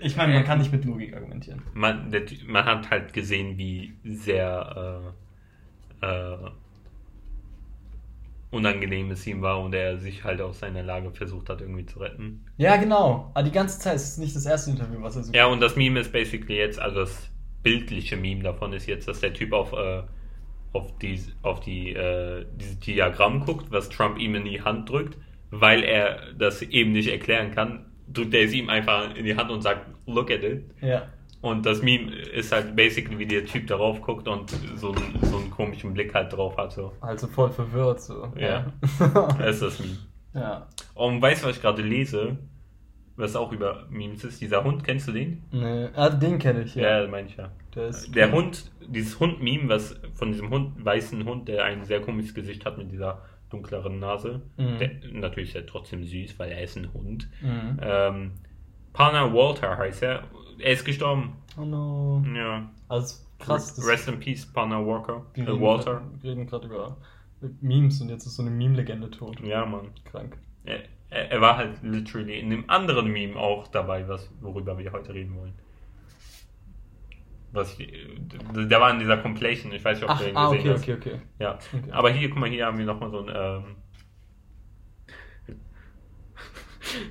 [0.00, 1.62] ich meine, man kann nicht mit Logik argumentieren.
[1.74, 2.12] Man,
[2.46, 5.12] man hat halt gesehen, wie sehr
[6.02, 6.50] äh, äh,
[8.50, 12.00] unangenehm es ihm war und er sich halt aus seiner Lage versucht hat, irgendwie zu
[12.00, 12.44] retten.
[12.56, 13.30] Ja, genau.
[13.34, 15.32] Aber die ganze Zeit ist es nicht das erste Interview, was er so.
[15.32, 17.30] Ja, und das Meme ist basically jetzt, also das
[17.62, 20.02] bildliche Meme davon ist jetzt, dass der Typ auf, äh,
[20.72, 25.16] auf, die, auf die, äh, dieses Diagramm guckt, was Trump ihm in die Hand drückt,
[25.50, 29.50] weil er das eben nicht erklären kann, drückt er es ihm einfach in die Hand
[29.50, 30.64] und sagt, look at it.
[30.80, 31.02] Ja.
[31.42, 35.38] Und das Meme ist halt basically, wie der Typ darauf guckt und so, einen- so
[35.38, 36.72] einen komischen Blick halt drauf hat.
[36.72, 36.92] So.
[37.00, 38.30] Also voll verwirrt so.
[38.38, 38.66] Ja.
[39.38, 39.96] Das ist das Meme.
[40.34, 40.66] ja.
[40.94, 42.36] Und weißt du, was ich gerade lese?
[43.16, 44.40] Was auch über Memes ist?
[44.40, 45.42] Dieser Hund, kennst du den?
[45.50, 45.88] Nee.
[45.94, 47.00] Ah, den kenne ich, ja.
[47.02, 47.50] Ja, meine ich ja.
[47.74, 52.34] Der, Der Hund, dieses Hund-Meme, was von diesem Hund, weißen Hund, der ein sehr komisches
[52.34, 54.42] Gesicht hat mit dieser dunkleren Nase.
[54.56, 54.78] Mhm.
[54.78, 57.28] Der, natürlich ist er trotzdem süß, weil er ist ein Hund.
[57.42, 57.78] Mhm.
[57.82, 58.32] Ähm,
[58.92, 60.24] Pana Walter heißt er.
[60.58, 61.34] Er ist gestorben.
[61.58, 62.24] Oh no.
[62.34, 62.70] Ja.
[62.88, 63.74] Also krass.
[63.74, 65.26] das- Rest in Peace, Pana Walker.
[65.34, 65.94] wir Äh, Walter.
[65.94, 66.96] grad- Wir reden gerade über
[67.60, 69.40] Memes und jetzt ist so eine Meme-Legende tot.
[69.40, 69.88] Ja, Mann.
[70.04, 70.36] Krank.
[70.64, 74.92] Er, er er war halt literally in dem anderen Meme auch dabei, was, worüber wir
[74.92, 75.54] heute reden wollen.
[77.52, 77.92] Was ich,
[78.54, 80.72] der war in dieser Compilation, ich weiß nicht, ob Ach, du den ah, gesehen okay,
[80.72, 80.82] hast.
[80.82, 81.20] okay, okay.
[81.40, 81.90] Ja, Okay.
[81.90, 83.28] aber hier, guck mal, hier haben wir nochmal so ein.
[83.34, 83.76] Ähm,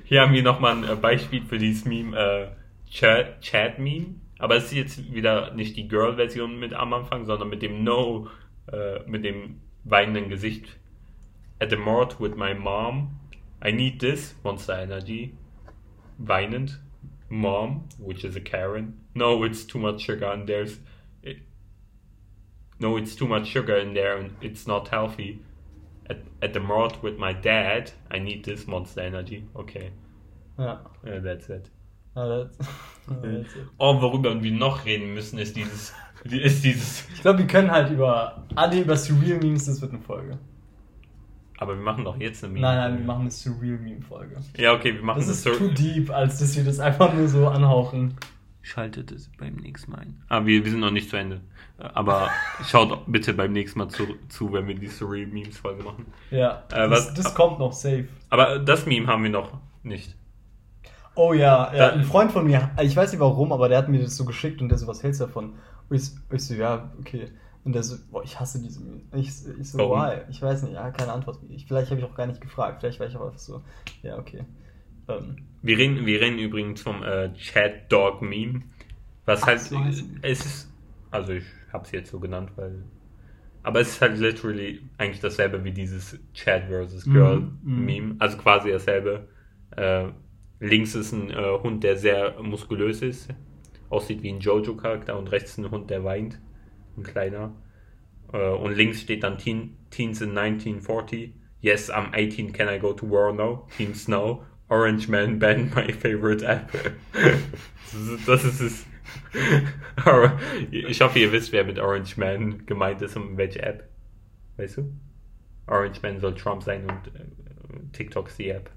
[0.04, 2.48] hier haben wir nochmal ein äh, Beispiel für dieses Meme, äh,
[2.90, 4.14] Chat- Chat-Meme.
[4.38, 8.28] Aber es ist jetzt wieder nicht die Girl-Version mit am Anfang, sondern mit dem No,
[8.72, 10.78] äh, mit dem weinenden Gesicht.
[11.60, 13.20] At the mort with my mom.
[13.62, 15.34] I need this, Monster Energy.
[16.16, 16.80] Weinend.
[17.30, 18.98] Mom, which is a Karen.
[19.14, 20.78] No, it's too much sugar and there's.
[21.22, 21.38] It,
[22.80, 25.40] no, it's too much sugar in there and it's not healthy.
[26.08, 29.44] At, at the mart with my dad, I need this monster energy.
[29.54, 29.92] Okay,
[30.58, 30.80] Ja.
[31.06, 31.70] uh, that's it.
[32.16, 32.56] That's,
[33.08, 33.66] that's it.
[33.78, 35.92] Oh, worüber wir noch reden müssen, ist dieses,
[36.24, 37.08] ist dieses.
[37.14, 40.38] Ich glaube, wir können halt über alle über Surreal Memes, das wird eine Folge.
[41.60, 42.66] Aber wir machen doch jetzt eine Meme.
[42.66, 44.36] Nein, nein, wir machen eine Surreal Meme Folge.
[44.56, 47.28] Ja, okay, wir machen Das ist so- too deep, als dass wir das einfach nur
[47.28, 48.14] so anhauchen.
[48.62, 50.22] Schaltet es beim nächsten Mal ein.
[50.28, 51.40] Ah, wir, wir sind noch nicht zu Ende.
[51.78, 52.28] Aber
[52.66, 56.06] schaut bitte beim nächsten Mal zu, zu wenn wir die Surreal Memes Folge machen.
[56.30, 58.08] Ja, Äh, das, was- das kommt noch safe.
[58.30, 60.14] Aber das Meme haben wir noch nicht.
[61.14, 63.88] Oh ja, ja, Da- ein Freund von mir, ich weiß nicht warum, aber der hat
[63.88, 65.54] mir das so geschickt und der so, was hältst du davon?
[65.88, 67.28] Und ich, ich so, ja, okay.
[67.64, 69.02] Und der so, boah, ich hasse diese Memes.
[69.12, 69.98] Ich, ich so, Warum?
[70.00, 70.22] why?
[70.30, 71.38] Ich weiß nicht, ja, keine Antwort.
[71.50, 73.62] Ich, vielleicht habe ich auch gar nicht gefragt, vielleicht war ich auch einfach so,
[74.02, 74.44] ja, okay.
[75.08, 78.62] Ähm, Wir reden, wir reden übrigens vom äh, Chat Dog Meme.
[79.26, 79.60] Was Ach, halt.
[79.60, 80.72] so heißt es ist.
[81.10, 82.84] Also ich habe es jetzt so genannt, weil.
[83.62, 87.84] Aber es ist halt literally eigentlich dasselbe wie dieses Chat versus Girl Mhm, mhm.
[87.84, 88.16] Meme.
[88.18, 89.28] Also quasi dasselbe.
[89.76, 90.08] Äh,
[90.60, 93.28] links ist ein äh, Hund, der sehr muskulös ist.
[93.90, 96.40] Aussieht wie ein Jojo-Charakter und rechts ein Hund, der weint.
[96.96, 97.52] Ein kleiner.
[98.32, 101.34] Äh, und links steht dann Teen, Teens in 1940.
[101.60, 102.52] Yes, I'm 18.
[102.52, 103.66] Can I go to war now?
[103.76, 104.44] Team Snow.
[104.68, 106.70] Orange Man banned my favorite app.
[108.26, 108.86] das ist es.
[110.70, 113.88] Ich hoffe, ihr wisst, wer mit Orange Man gemeint ist und welche App.
[114.56, 114.92] Weißt du?
[115.66, 117.24] Orange Man soll Trump sein und äh,
[117.92, 118.70] TikTok ist die App.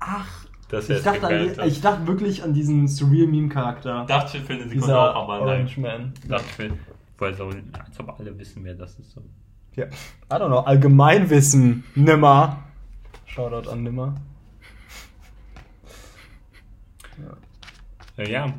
[0.00, 4.04] Ach, Das ich dachte, an die, ich dachte wirklich an diesen Surreal Meme-Charakter.
[4.06, 6.12] dachte für eine Sekunde Dieser auch, aber Orange nein.
[6.22, 6.28] Man.
[6.28, 6.70] Dachte für,
[7.20, 9.12] weil so, als ob alle wissen, wer das ist.
[9.12, 9.22] So.
[9.76, 9.86] Ja.
[9.86, 9.88] I
[10.30, 11.84] don't know, Allgemeinwissen.
[11.94, 12.64] Nimmer.
[13.26, 14.14] Shoutout an Nimmer.
[18.16, 18.52] Äh, ja.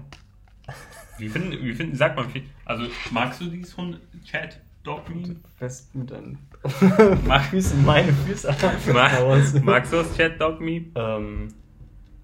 [1.18, 2.26] Wie finden, wie finden, sag mal,
[2.66, 5.36] also magst du dieses Hund-Chat-Dog-Meme?
[5.58, 6.40] Fest mit deinen
[7.50, 8.56] Füßen, meine Füße.
[8.94, 10.86] Mag, magst du das Chat-Dog-Meme?
[10.96, 11.48] Ähm,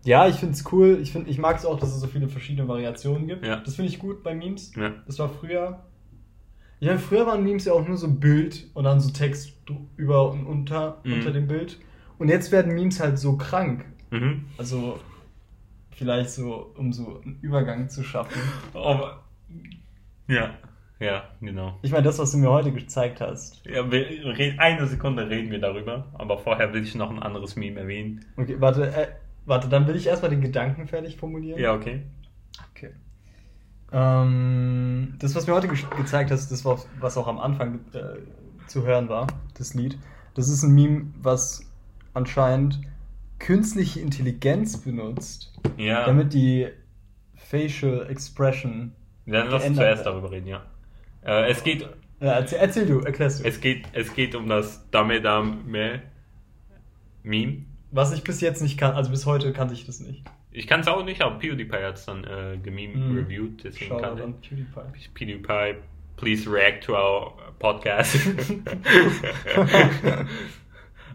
[0.04, 1.00] ja, ich finde es cool.
[1.02, 3.46] Ich, find, ich mag es auch, dass es so viele verschiedene Variationen gibt.
[3.46, 3.58] Ja.
[3.58, 4.74] Das finde ich gut bei Memes.
[4.76, 4.94] Ja.
[5.06, 5.86] Das war früher.
[6.80, 9.54] Ja, früher waren Memes ja auch nur so ein Bild und dann so Text
[9.96, 11.14] über und unter, Mhm.
[11.14, 11.80] unter dem Bild.
[12.20, 13.86] Und jetzt werden Memes halt so krank.
[14.12, 14.46] Mhm.
[14.58, 15.00] Also
[15.92, 18.40] vielleicht so, um so einen Übergang zu schaffen.
[18.74, 19.24] Aber,
[20.28, 20.52] ja,
[21.00, 21.78] ja, genau.
[21.82, 23.66] Ich meine, das, was du mir heute gezeigt hast.
[23.66, 24.06] Ja, wir,
[24.60, 28.26] eine Sekunde reden wir darüber, aber vorher will ich noch ein anderes Meme erwähnen.
[28.36, 29.08] Okay, warte, äh,
[29.46, 31.60] warte, dann will ich erstmal den Gedanken fertig formulieren.
[31.60, 31.74] Ja.
[31.74, 32.02] Okay.
[33.92, 38.18] Ähm, das, was mir heute ge gezeigt hast, das war, was auch am Anfang äh,
[38.68, 39.98] zu hören war, das Lied.
[40.36, 41.62] Das ist ein Meme, was
[42.14, 42.82] anscheinend
[43.40, 46.68] künstliche Intelligenz benutzt, Ja, damit die
[47.36, 48.92] Facial Expression.
[49.26, 50.64] dann lass uns zuerst darüber reden, ja.
[51.24, 51.82] Äh, es geht,
[52.20, 53.48] Ja, erzähl, erzähl du, erklärst du.
[53.48, 55.58] es geht, es geht um das Dame Dame
[57.24, 57.66] Meme.
[57.92, 60.24] was ich bis jetzt nicht kann, also bis heute kannte ich das nicht.
[60.58, 63.16] Ich kann es auch nicht, aber PewDiePie hat es dann äh, gememe Mhm.
[63.16, 64.50] reviewed, deswegen Shoutout kann an ich.
[64.50, 65.10] PewDiePie.
[65.14, 65.76] PewDiePie,
[66.16, 68.16] please react to our podcast.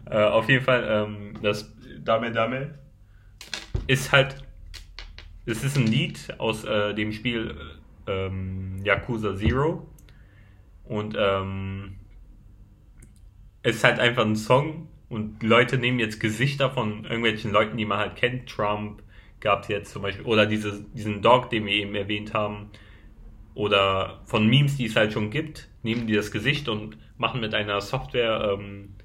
[0.09, 1.69] äh, auf jeden Fall, ähm, das
[2.03, 2.75] Dame Dame
[3.87, 4.37] ist halt,
[5.45, 7.53] es ist ein Lied aus äh, dem Spiel
[8.07, 9.85] ähm, Yakuza Zero
[10.85, 11.95] und ähm,
[13.61, 17.85] es ist halt einfach ein Song und Leute nehmen jetzt Gesichter von irgendwelchen Leuten, die
[17.85, 18.47] man halt kennt.
[18.49, 19.03] Trump
[19.43, 22.69] gab es jetzt zum Beispiel, oder diese, diesen Dog, den wir eben erwähnt haben,
[23.53, 27.53] oder von Memes, die es halt schon gibt, nehmen die das Gesicht und machen mit
[27.53, 28.95] einer Software, ähm,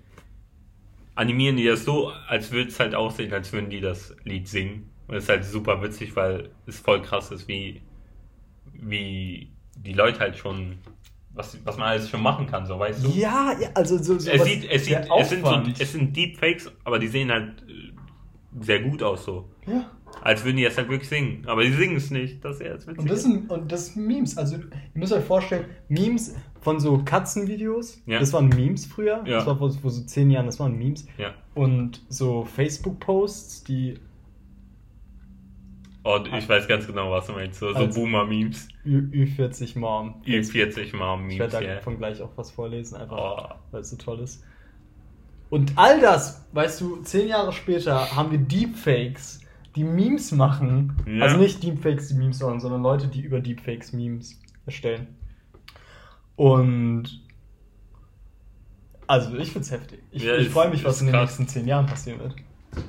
[1.14, 4.88] animieren die das so, als würde es halt aussehen, als würden die das Lied singen.
[5.08, 7.82] Und das ist halt super witzig, weil es voll krass ist, wie,
[8.72, 10.78] wie die Leute halt schon,
[11.34, 13.10] was, was man alles schon machen kann, so weißt du?
[13.10, 16.70] Ja, ja, also so, so Es, sieht, es, sieht, es, sind so, es sind Deepfakes,
[16.84, 17.92] aber die sehen halt äh,
[18.60, 19.50] sehr gut aus so.
[19.66, 19.90] ja.
[20.22, 21.44] Als würden die das halt wirklich singen.
[21.46, 22.44] Aber die singen es nicht.
[22.44, 22.98] Das ist ja jetzt witzig.
[23.00, 24.36] Und das sind und das sind Memes.
[24.36, 24.62] Also ihr
[24.94, 28.18] müsst euch vorstellen, Memes von so Katzenvideos, Ja.
[28.18, 29.22] das waren Memes früher.
[29.26, 29.36] Ja.
[29.36, 31.06] Das war vor, vor so zehn Jahren, das waren Memes.
[31.18, 31.34] ja.
[31.54, 33.98] Und so Facebook-Posts, die
[36.04, 37.58] Und ich weiß ganz genau, was du meinst.
[37.60, 38.68] So, so Also- Boomer-Memes.
[38.86, 40.22] Ü- Ü40 Mom.
[40.24, 43.16] Ü40 mal Ich werde davon gleich auch was vorlesen, einfach
[43.52, 43.54] Oh.
[43.72, 44.42] weil es so toll ist.
[45.50, 49.40] Und all das, weißt du, zehn Jahre später haben wir Deepfakes,
[49.76, 50.96] die Memes machen.
[51.06, 51.24] Ja.
[51.24, 55.08] Also nicht Deepfakes, die Memes machen, sondern Leute, die über Deepfakes Memes erstellen.
[56.36, 57.22] Und
[59.06, 60.00] also ich find's heftig.
[60.10, 61.22] Ich, Ja, ich freue mich, was in den krass.
[61.38, 62.34] nächsten zehn Jahren passieren wird.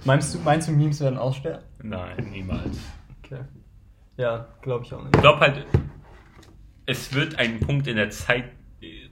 [0.06, 1.64] Meinst du, meinst du Memes werden aussterben?
[1.82, 2.78] Nein, niemals.
[3.24, 3.42] Okay.
[4.18, 5.22] Ja, glaube ich auch Ich nicht.
[5.22, 5.66] glaube halt,
[6.86, 8.46] es wird einen Punkt in der Zeit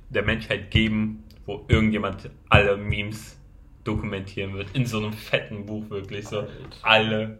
[0.09, 3.37] der Menschheit geben, wo irgendjemand alle Memes
[3.85, 4.75] dokumentieren wird.
[4.75, 6.27] In so einem fetten Buch wirklich.
[6.27, 6.51] So Alter.
[6.83, 7.39] alle.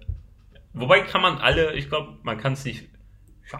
[0.80, 2.90] Wobei kann man alle, ich glaube, man kann es nicht.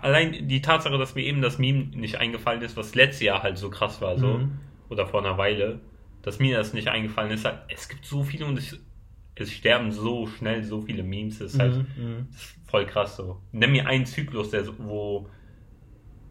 [0.02, 3.58] Allein die Tatsache, dass mir eben das Meme nicht eingefallen ist, was letztes Jahr halt
[3.58, 4.52] so krass war, so, Mhm.
[4.90, 5.80] oder vor einer Weile,
[6.22, 8.78] dass mir das nicht eingefallen ist, halt, es gibt so viele und es,
[9.36, 12.28] es sterben so schnell so viele Memes, das ist halt Mhm, mhm.
[12.32, 13.42] das ist voll krass so.
[13.54, 15.30] Nenn mir einen Zyklus, der so, wo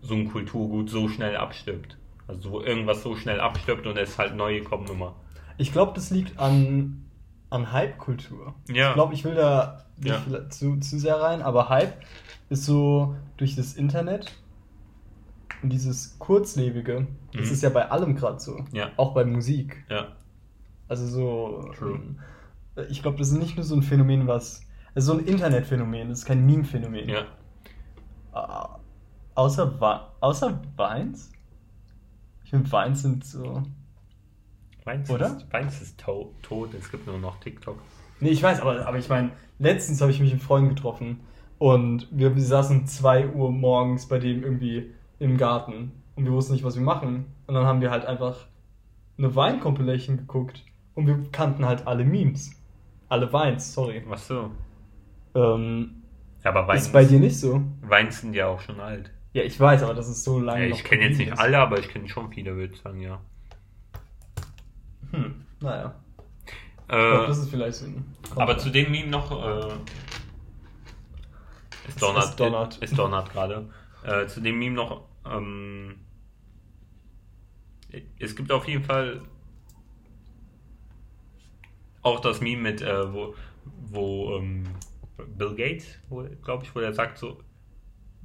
[0.03, 1.96] so ein Kulturgut so schnell abstirbt.
[2.29, 5.16] Also wo irgendwas so schnell abstirbt und es halt neue kommen immer.
[5.59, 7.05] Ich glaube, das liegt an,
[7.50, 8.54] an Hype-Kultur.
[8.68, 8.88] Ja.
[8.88, 10.48] Ich glaube, ich will da nicht Ja.
[10.50, 11.94] zu, zu sehr rein, aber Hype
[12.50, 14.35] ist so durch das Internet
[15.62, 17.52] und dieses Kurzlebige, das Mhm.
[17.52, 18.64] ist ja bei allem gerade so.
[18.72, 18.90] Ja.
[18.96, 19.85] Auch bei Musik.
[19.88, 20.09] Ja.
[20.88, 21.70] Also so.
[21.76, 22.00] True.
[22.90, 24.62] Ich glaube, das ist nicht nur so ein Phänomen, was.
[24.94, 27.09] Ist so ein Internetphänomen, das ist kein Meme-Phänomen.
[27.09, 27.26] Ja.
[29.35, 31.30] Außer, außer Weins?
[32.44, 33.62] Ich finde, Weins sind so.
[34.87, 35.27] Weins Oder?
[35.27, 37.79] ist, Weins ist to tot, es gibt nur noch TikTok.
[38.20, 41.20] Nee, ich weiß, aber, aber ich meine, letztens habe ich mich mit Freunden getroffen
[41.59, 46.53] und wir, wir saßen 2 Uhr morgens bei dem irgendwie im Garten und wir wussten
[46.53, 47.27] nicht, was wir machen.
[47.46, 48.46] Und dann haben wir halt einfach
[49.18, 50.62] eine Wein-Compilation geguckt
[50.94, 52.53] und wir kannten halt alle Memes.
[53.09, 54.03] Alle Weins, sorry.
[54.07, 54.51] Was so?
[55.35, 56.03] Ähm,
[56.44, 57.61] Ja, aber Weins, ist bei dir nicht so?
[57.83, 59.11] Weins sind ja auch schon alt.
[59.33, 60.68] Ja, ich weiß, aber das ist so lange.
[60.68, 63.20] Ja, ich kenne jetzt nicht alle, aber ich kenne schon viele, würde ich sagen, ja.
[65.12, 65.95] Hm, naja.
[66.88, 68.05] Äh, das ist vielleicht so ein.
[68.37, 69.31] aber zu dem Meme noch.
[69.31, 69.75] Äh,
[71.88, 72.79] es donnert, es donnert.
[72.81, 73.69] Es donnert gerade.
[74.05, 75.09] Äh, zu dem Meme noch.
[75.25, 75.97] Ähm,
[78.19, 79.23] es gibt auf jeden Fall
[82.03, 84.64] auch das Meme mit, äh, wo, wo ähm,
[85.37, 85.99] Bill Gates,
[86.45, 87.42] glaube ich, wo er sagt so,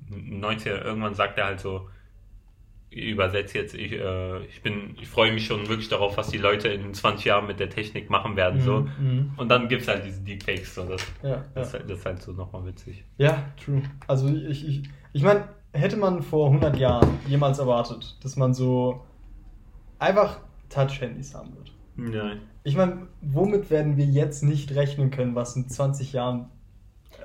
[0.09, 1.89] 90er, irgendwann sagt er halt so,
[2.91, 6.67] übersetze jetzt, ich, äh, ich bin, ich freue mich schon wirklich darauf, was die Leute
[6.67, 8.87] in 20 Jahren mit der Technik machen werden, Mhm, so.
[8.99, 9.31] mhm.
[9.37, 11.79] Und dann gibt es halt diese Deepfakes, so, das, Ja, das, ja.
[11.79, 13.03] das ist halt so nochmal witzig.
[13.17, 13.81] Ja, true.
[14.07, 19.05] Also ich, ich, ich meine, hätte man vor 100 Jahren jemals erwartet, dass man so
[19.99, 21.71] einfach Touch-Handys haben wird.
[21.95, 22.41] Nein.
[22.63, 26.49] Ich meine, womit werden wir jetzt nicht rechnen können, was in 20 Jahren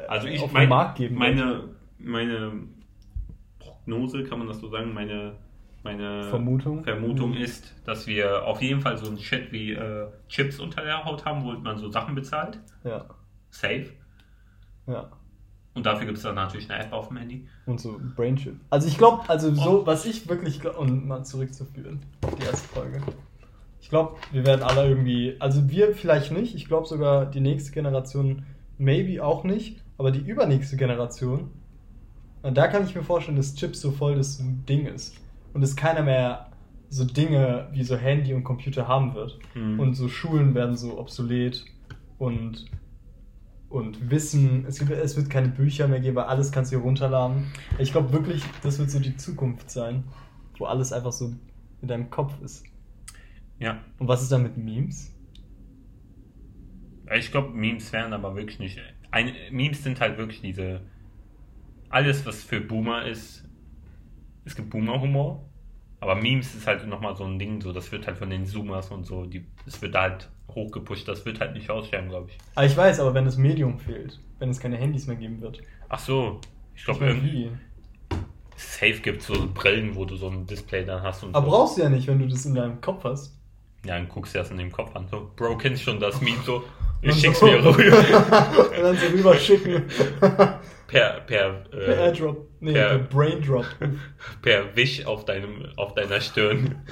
[0.00, 1.36] äh, Also ich, auf mein, den Markt geben wird?
[1.36, 1.64] meine,
[1.98, 2.52] meine
[3.58, 5.34] Prognose, kann man das so sagen, meine,
[5.86, 6.84] meine Vermutung?
[6.84, 7.36] Vermutung Mhm.
[7.38, 11.24] ist, dass wir auf jeden Fall so einen Shit wie äh, Chips unter der Haut
[11.24, 12.58] haben, wo man so Sachen bezahlt.
[12.84, 13.04] Ja,
[13.50, 13.86] Safe.
[14.86, 15.08] ja.
[15.74, 17.46] Und dafür gibt es dann natürlich eine App auf dem Handy.
[17.66, 18.58] Und so Brainchip.
[18.70, 22.44] Also ich glaube, also so, Und- was ich wirklich glaube, um mal zurückzuführen auf die
[22.44, 23.02] erste Folge.
[23.80, 27.72] Ich glaube, wir werden alle irgendwie, also wir vielleicht nicht, ich glaube sogar die nächste
[27.72, 28.44] Generation
[28.78, 31.50] maybe auch nicht, aber die übernächste Generation,
[32.42, 35.16] da kann ich mir vorstellen, dass Chips so voll das Ding ist.
[35.56, 36.50] Und dass keiner mehr
[36.90, 39.38] so Dinge wie so Handy und Computer haben wird.
[39.54, 39.80] Mhm.
[39.80, 41.64] Und so Schulen werden so obsolet
[42.18, 42.66] und,
[43.70, 47.46] und Wissen, es, gibt, es wird keine Bücher mehr geben, alles kannst du hier runterladen.
[47.78, 50.04] Ich glaube wirklich, das wird so die Zukunft sein,
[50.58, 51.32] wo alles einfach so
[51.80, 52.66] in deinem Kopf ist.
[53.58, 53.78] Ja.
[53.98, 55.10] Und was ist dann mit Memes?
[57.16, 58.78] Ich glaube, Memes wären aber wirklich nicht.
[59.10, 60.82] Ein, Memes sind halt wirklich diese.
[61.88, 63.48] Alles, was für Boomer ist.
[64.44, 65.45] Es gibt Boomer-Humor.
[66.06, 68.92] Aber Memes ist halt nochmal so ein Ding, so das wird halt von den Zoomers
[68.92, 72.38] und so, die, das wird da halt hochgepusht, das wird halt nicht aussterben, glaube ich.
[72.54, 75.62] Aber ich weiß, aber wenn das Medium fehlt, wenn es keine Handys mehr geben wird.
[75.88, 76.40] Ach so,
[76.76, 77.32] ich glaube irgendwie.
[77.32, 77.50] wie?
[78.56, 81.50] safe gibt so Brillen, wo du so ein Display dann hast und Aber so.
[81.50, 83.36] brauchst du ja nicht, wenn du das in deinem Kopf hast.
[83.84, 85.08] Ja, dann guckst du das in dem Kopf an.
[85.08, 86.62] So, Bro, kennst schon das Meme so?
[87.02, 87.76] Ich schick's so- mir rüber.
[88.76, 89.84] Und dann so rüberschicken.
[90.20, 92.48] Per, per, per äh, Airdrop.
[92.60, 93.66] Nee, per- per Braindrop.
[94.42, 96.82] per Wisch auf, deinem, auf deiner Stirn.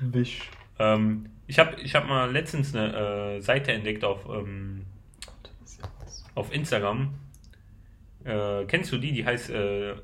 [0.00, 0.40] Wisch.
[0.78, 4.84] ähm, ich habe ich hab mal letztens eine äh, Seite entdeckt auf, ähm,
[6.34, 7.14] auf Instagram.
[8.24, 9.12] Äh, kennst du die?
[9.12, 9.94] Die heißt, äh,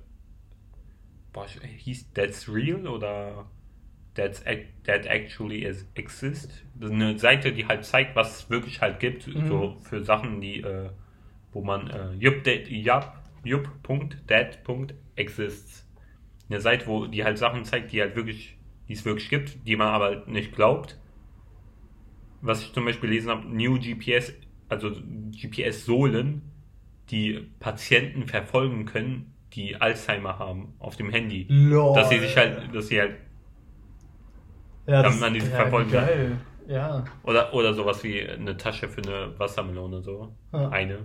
[1.32, 3.46] boah, ich- hieß That's Real oder
[4.16, 4.42] That's
[4.85, 6.64] That Actually is- Exist?
[6.74, 9.46] Das ist eine Seite, die halt zeigt, was es wirklich halt gibt, Mhm.
[9.48, 10.90] so für Sachen, die, äh,
[11.52, 13.12] wo man, äh, yup, that, yup.
[16.48, 18.57] Eine Seite, wo die halt Sachen zeigt, die halt wirklich,
[18.88, 20.98] die es wirklich gibt, die man aber nicht glaubt.
[22.40, 24.33] Was ich zum Beispiel gelesen habe, New GPS,
[24.68, 24.90] also
[25.33, 26.42] GPS-Sohlen,
[27.11, 31.46] die Patienten verfolgen können, die Alzheimer haben auf dem Handy.
[31.48, 31.94] Lol.
[31.94, 33.16] Dass sie sich halt, dass sie halt,
[34.87, 36.07] Ja, damit man diese ja, verfolgen kann.
[36.07, 36.37] Geil.
[36.68, 37.05] Ja.
[37.22, 40.35] oder, oder sowas wie eine Tasche für eine Wassermelone, so.
[40.53, 40.68] Ja.
[40.70, 40.99] Eine.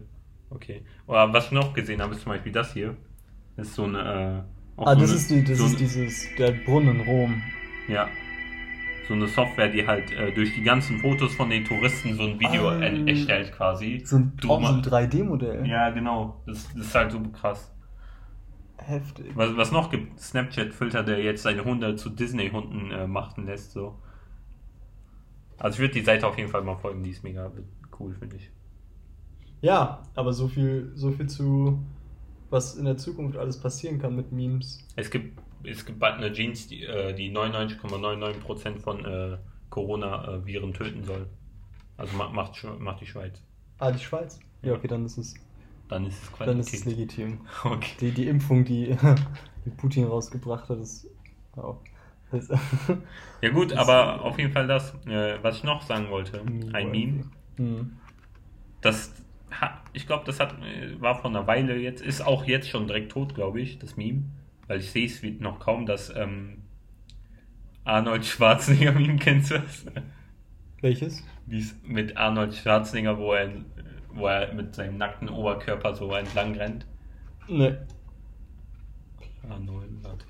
[0.50, 0.84] Okay.
[1.08, 2.96] Oder was ich noch gesehen habe, ist zum Beispiel das hier.
[3.56, 6.28] Das ist so eine, äh, Ah, so das eine, ist die, das so ist dieses,
[6.38, 7.42] der Brunnen Rom.
[7.88, 8.08] Ja.
[9.08, 12.40] So eine Software, die halt äh, durch die ganzen Fotos von den Touristen so ein
[12.40, 12.80] Video Ah.
[12.80, 14.02] erstellt quasi.
[14.06, 15.66] So ein, so ein ma- 3D-Modell.
[15.68, 16.42] Ja, genau.
[16.48, 17.72] Das, das ist halt super krass.
[18.86, 19.36] Heftig.
[19.36, 23.96] Was, was noch gibt, Snapchat-Filter, der jetzt seine Hunde zu Disney-Hunden äh, machten lässt, so.
[25.58, 27.52] Also ich würde die Seite auf jeden Fall mal folgen, die ist mega
[28.00, 28.52] cool, finde ich.
[29.62, 31.80] Ja, aber so viel, so viel zu,
[32.50, 34.80] was in der Zukunft alles passieren kann mit Memes.
[34.96, 39.38] Es gibt, es gibt eine Jeans, die, äh, die 99,99% von äh,
[39.70, 41.28] Corona-Viren töten soll.
[41.98, 43.42] Also ma- macht, macht die Schweiz.
[43.80, 44.40] Ah, die Schweiz?
[44.62, 45.34] Ja, okay, dann ist es,
[45.92, 47.42] Dann ist es dann ist es legitim.
[47.64, 47.92] Okay.
[48.00, 48.98] Die, die Impfung, die,
[49.66, 51.08] die Putin rausgebracht hat, ist
[51.56, 51.82] auch.
[53.42, 56.42] Ja gut, aber auf jeden Fall das, äh, was ich noch sagen wollte,
[56.74, 57.26] ein Meme,
[57.58, 57.92] Hm.
[58.80, 59.14] das
[59.92, 63.12] ich glaube, das hat äh, war vor einer Weile jetzt, ist auch jetzt schon direkt
[63.12, 64.24] tot, glaube ich, das Meme,
[64.68, 66.60] weil ich sehe es noch kaum, dass ähm,
[67.84, 69.86] Arnold Schwarzenegger Meme kennst du das?
[70.82, 71.24] Welches?
[71.46, 73.52] Dies mit Arnold Schwarzenegger, wo er,
[74.14, 76.86] wo er mit seinem nackten Oberkörper so entlang rennt.
[77.48, 77.86] Ne.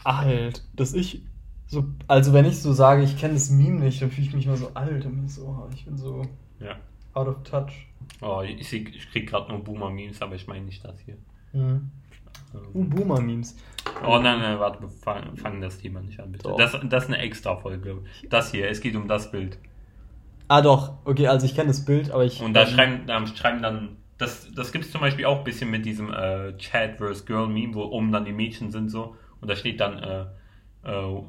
[0.03, 0.63] Alt.
[0.75, 1.21] Dass ich
[1.67, 1.85] so.
[2.07, 4.57] Also, wenn ich so sage, ich kenne das Meme nicht, dann fühle ich mich mal
[4.57, 5.05] so alt.
[5.05, 6.21] Dann bin ich so, oh, ich bin so
[6.59, 6.77] Ja.
[7.13, 7.87] out of touch.
[8.21, 11.17] Oh, ich, ich krieg gerade nur Boomer-Memes, aber ich meine nicht das hier.
[11.53, 11.91] Mhm.
[12.53, 13.55] Uh, Ähm, Boomer-Memes.
[14.05, 16.43] Oh nein, nein, warte, wir fangen, fangen das Thema nicht an, bitte.
[16.49, 16.57] Doch.
[16.57, 17.99] Das, das ist eine extra Folge.
[18.29, 19.57] Das hier, es geht um das Bild.
[20.51, 20.97] Ah, doch.
[21.05, 22.41] Okay, also ich kenne das Bild, aber ich.
[22.41, 25.43] Und da ähm, schreiben, da schreiben dann, das, das gibt es zum Beispiel auch ein
[25.45, 27.25] bisschen mit diesem äh, Chat vs.
[27.25, 29.15] Girl Meme, wo oben dann die Mädchen sind so.
[29.39, 30.25] Und da steht dann, äh,
[30.83, 31.23] äh,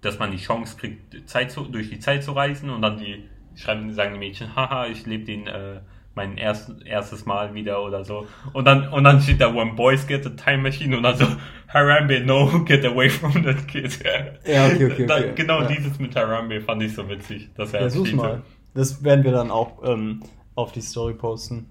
[0.00, 2.70] dass man die Chance kriegt, Zeit zu, durch die Zeit zu reisen.
[2.70, 5.78] Und dann die schreiben, sagen die Mädchen, haha, ich lebe den äh,
[6.14, 8.26] mein erst, erstes Mal wieder oder so.
[8.52, 11.26] Und dann, und dann steht da, when boys get a time machine und dann so,
[11.68, 13.98] Harambe, no, get away from that kid.
[14.46, 15.32] Ja, okay, okay, Da, okay.
[15.36, 15.68] genau Ja.
[15.68, 17.50] dieses mit Harambe fand ich so witzig.
[17.54, 18.04] Dass er Ja, so.
[18.16, 18.42] mal.
[18.74, 20.22] Das werden wir dann auch ähm,
[20.54, 21.66] auf die Story posten.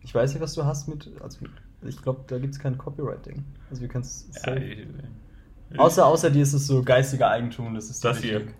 [0.00, 1.10] Ich weiß nicht, was du hast mit.
[1.20, 1.46] Also,
[1.86, 3.44] ich glaube, da gibt es kein Copywriting.
[3.70, 4.28] Also, wir können es.
[4.44, 4.54] Ja,
[5.78, 7.74] außer, außer dir ist es so geistiger Eigentum.
[7.74, 8.40] Das ist Das hier.
[8.40, 8.54] wichtig.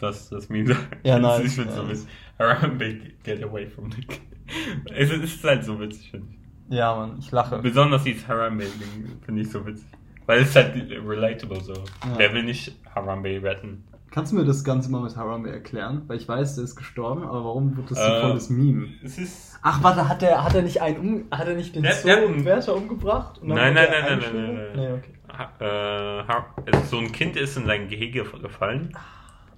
[0.00, 0.76] Das, das Meme.
[1.02, 1.90] Ja, Das nice, Ich find's so nice.
[2.02, 2.08] witzig.
[2.38, 4.20] Harambe, get away from the kid.
[4.94, 6.74] Es ist halt so witzig, finde ich.
[6.76, 7.58] Ja, Mann, ich lache.
[7.58, 9.86] Besonders dieses Harambe-Ding finde ich so witzig.
[10.26, 10.74] Weil es ist halt
[11.06, 11.72] relatable so.
[11.74, 12.14] Ja.
[12.18, 13.84] Wer will nicht Harambe retten?
[14.10, 16.02] Kannst du mir das Ganze mal mit Harambe erklären?
[16.06, 18.88] Weil ich weiß, der ist gestorben, aber warum wird das so Äh, voll das Meme?
[19.02, 19.58] Es ist.
[19.62, 22.08] Ach, warte, hat er, hat er nicht einen um, hat er nicht den Der- Zoo
[22.10, 23.38] und einen- Wärter umgebracht?
[23.40, 24.92] Und dann Nein, nein, nein, nein, nein, nein, nein.
[24.94, 25.14] Okay.
[25.36, 28.96] Ha, äh, Ha- es ist so ein Kind ist in sein Gehege gefallen.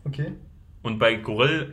[0.07, 0.33] Okay.
[0.83, 1.66] Und bei Gorilla,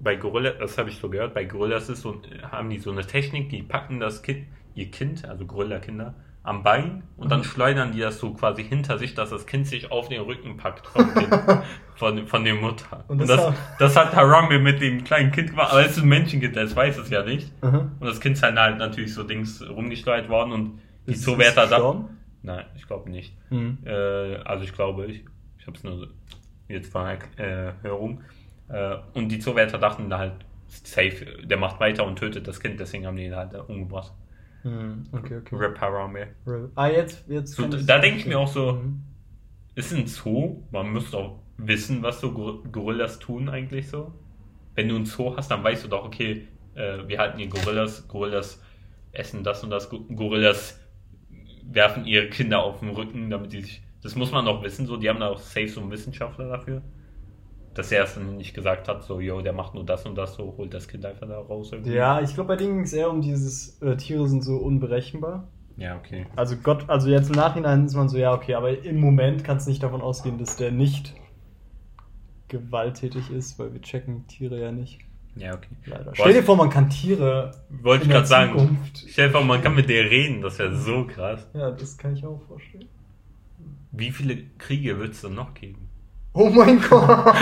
[0.00, 2.20] bei Gorilla, das habe ich so gehört, bei Gorillas ist so,
[2.50, 7.02] haben die so eine Technik, die packen das Kind, ihr Kind, also Gorilla-Kinder, am Bein
[7.16, 7.44] und dann Mhm.
[7.44, 10.86] schleudern die das so quasi hinter sich, dass das Kind sich auf den Rücken packt
[10.86, 11.28] vom kind,
[11.96, 13.04] von, von der Mutter.
[13.08, 13.36] Und Und, das
[13.78, 16.74] das, hat- das Harambe mit dem kleinen Kind gemacht, aber es ist ein Menschenkind, das
[16.76, 17.50] weiß es ja nicht.
[17.62, 17.90] Aha.
[18.00, 22.08] Und das Kind ist halt, halt natürlich so Dings rumgesteuert worden und die Zoowärter gestorben?
[22.42, 23.32] Nein, ich glaube nicht.
[23.50, 23.78] Mhm.
[23.84, 25.24] Äh, also ich glaube, ich,
[25.58, 26.06] ich habe es nur so-
[26.68, 27.06] jetzt von
[27.36, 28.22] äh, Hörung.
[28.68, 30.32] Äh, und die Zoowärter dachten da halt,
[30.66, 34.12] safe, der macht weiter und tötet das Kind, deswegen haben die ihn halt umgebracht.
[34.64, 35.04] Mhm.
[35.12, 35.54] Okay, okay.
[35.56, 36.26] Rip Harambe.
[36.74, 37.54] Ah, jetzt, jetzt.
[37.54, 39.02] So, da denke ich mir auch so, Mhm.
[39.76, 44.12] ist ein Zoo, man müsste auch wissen, was so Gor- Gorillas tun eigentlich so.
[44.74, 48.08] Wenn du ein Zoo hast, dann weißt du doch, okay, äh, wir halten hier Gorillas,
[48.08, 48.62] Gorillas
[49.12, 50.80] essen das und das, Go- Gorillas
[51.64, 53.82] werfen ihre Kinder auf den Rücken, damit die sich.
[54.06, 56.80] Das muss man auch wissen, so, die haben da auch safe so einen Wissenschaftler dafür.
[57.74, 60.36] Dass er es dann nicht gesagt hat, so, yo, der macht nur das und das,
[60.36, 61.72] so, holt das Kind einfach da raus.
[61.72, 61.92] Irgendwie.
[61.92, 65.48] Ja, ich glaube, bei denen ging es eher um dieses, äh, Tiere sind so unberechenbar.
[65.76, 66.26] Ja, okay.
[66.36, 69.66] Also Gott, also jetzt im Nachhinein ist man so, ja, okay, aber im Moment kannst
[69.66, 71.14] du nicht davon ausgehen, dass der nicht
[72.48, 75.00] gewalttätig ist, weil wir checken Tiere ja nicht.
[75.34, 75.68] Ja, okay.
[75.84, 76.14] Leider.
[76.14, 77.50] Stell dir vor, man kann Tiere.
[77.82, 78.52] Wollte in ich der gerade sagen.
[78.58, 81.46] Zukunft- Stell dir vor, man kann mit der reden, das wäre so krass.
[81.52, 82.88] Ja, das kann ich auch vorstellen.
[83.96, 85.88] Wie viele Kriege wird es dann noch geben?
[86.34, 87.34] Oh mein Gott!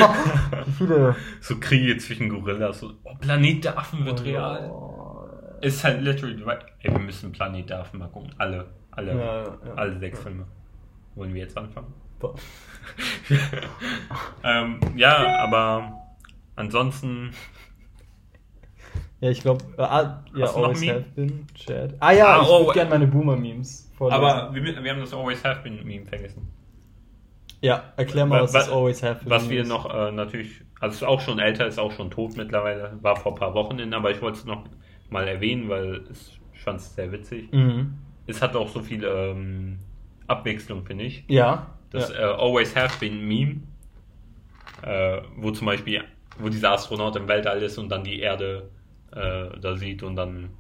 [0.66, 1.16] Wie viele?
[1.40, 5.59] So Kriege zwischen Gorillas, so, oh, Planet der Affen wird Oh, real.
[5.62, 6.40] Ist halt literally,
[6.80, 8.32] ey, wir müssen Planet der Affen mal gucken.
[8.38, 9.74] Alle, alle, Ja, ja, ja.
[9.74, 10.44] alle sechs Filme.
[11.16, 11.92] Wollen wir jetzt anfangen?
[14.44, 15.92] Ähm, ja, aber
[16.57, 17.30] ansonsten,
[19.20, 21.94] Ja, ich glaube, äh, ah, ja, Hast noch always have been, Chat.
[22.00, 24.24] Ah ja, Ah, ich oh, würde gerne meine Boomer-Memes vorlesen.
[24.24, 26.49] aber wir, wir haben das Always Have Been Meme vergessen.
[27.61, 29.68] ja, erklär mal, was Wa- das always have been Was wir ist.
[29.68, 33.32] noch äh, natürlich, also ist auch schon älter, ist auch schon tot mittlerweile, war vor
[33.32, 34.64] ein paar Wochen in, aber ich wollte es noch
[35.11, 37.51] mal erwähnen, weil es, ich fand es sehr witzig.
[37.53, 37.95] Mhm.
[38.26, 39.78] Es hat auch so viel ähm,
[40.26, 41.24] Abwechslung, finde ich.
[41.28, 41.66] Ja.
[41.90, 42.16] Das ja.
[42.16, 43.61] äh, Always Have Been Meme,
[44.82, 46.03] äh, wo zum Beispiel,
[46.38, 48.70] wo dieser Astronaut im Weltall ist und dann die Erde
[49.12, 50.51] äh, da sieht und dann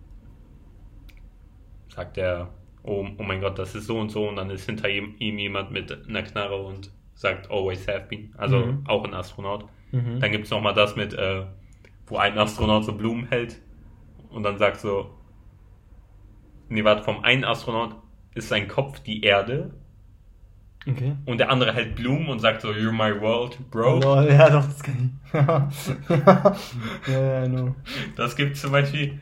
[1.88, 2.48] sagt er,
[2.84, 5.38] oh, oh mein Gott, das ist so und so und dann ist hinter ihm, ihm
[5.38, 8.84] jemand mit einer Knarre und sagt Always Have Been, also Mhm.
[8.86, 9.64] auch ein Astronaut.
[9.92, 10.20] Mhm.
[10.20, 11.44] Dann gibt es nochmal das mit, äh,
[12.06, 13.60] wo ein Astronaut so Blumen hält
[14.30, 15.10] und dann sagt so,
[16.68, 17.96] nee, warte, vom einen Astronaut
[18.34, 19.72] ist sein Kopf die Erde
[20.86, 21.14] Okay.
[21.24, 24.00] und der andere hält Blumen und sagt so, You're my world, bro.
[24.04, 25.32] Oh, ja, doch, das kann ich.
[25.34, 25.70] ja,
[27.06, 27.74] ja, I know.
[28.16, 29.18] Das gibt zum Beispiel.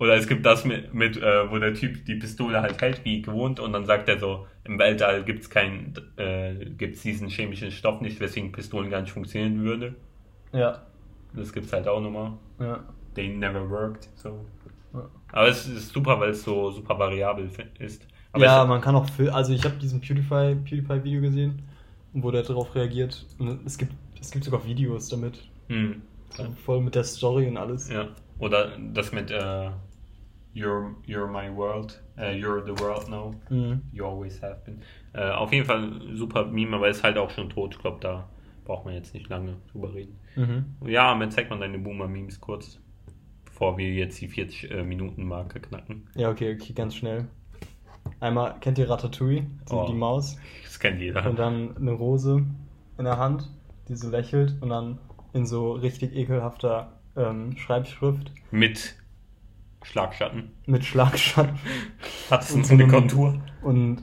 [0.00, 3.22] Oder es gibt das mit, mit äh, wo der Typ die Pistole halt hält, wie
[3.22, 8.00] gewohnt, und dann sagt er so, im Weltall gibt's keinen, äh, gibt's diesen chemischen Stoff
[8.00, 9.94] nicht, weswegen Pistolen gar nicht funktionieren würde.
[10.52, 10.82] Ja,
[11.34, 12.32] Das gibt's halt auch nochmal.
[12.58, 12.80] ja.
[13.14, 14.08] They never worked.
[14.16, 14.46] So.
[14.94, 15.08] Ja.
[15.32, 18.06] Aber es ist super, weil es so super variabel ist.
[18.32, 21.62] Aber ja, es, man kann auch also ich habe diesen PewDiePie PewDiePie Video gesehen,
[22.12, 26.80] wo der darauf reagiert und es gibt es gibt sogar Videos damit, Hm, so voll
[26.80, 27.88] mit der Story und alles.
[27.90, 28.08] ja.
[28.38, 29.70] Oder das mit äh,
[30.52, 33.34] You're, you're my world, äh, you're the world now.
[33.50, 33.82] Mhm.
[33.92, 34.82] You always have been.
[35.12, 37.74] Äh, auf jeden Fall ein super Meme, aber ist halt auch schon tot.
[37.76, 38.28] Ich glaube, da
[38.64, 40.18] braucht man jetzt nicht lange drüber reden.
[40.36, 40.64] Mhm.
[40.88, 42.80] Ja, mir zeigt man deine Boomer-Memes kurz,
[43.44, 46.08] bevor wir jetzt die 40-Minuten-Marke knacken.
[46.14, 47.26] Ja, okay, okay, ganz schnell.
[48.18, 49.86] Einmal kennt ihr Ratatouille, die, Oh.
[49.88, 51.28] die Maus Das kennt jeder.
[51.28, 52.44] und dann eine Rose
[52.98, 53.48] in der Hand,
[53.88, 54.98] die so lächelt und dann
[55.32, 58.96] in so richtig ekelhafter ähm, Schreibschrift Mit
[59.82, 60.50] Schlagschatten.
[60.66, 61.58] mit Schlagschatten
[62.30, 63.40] Hat es eine so einem- Kontur?
[63.62, 64.02] und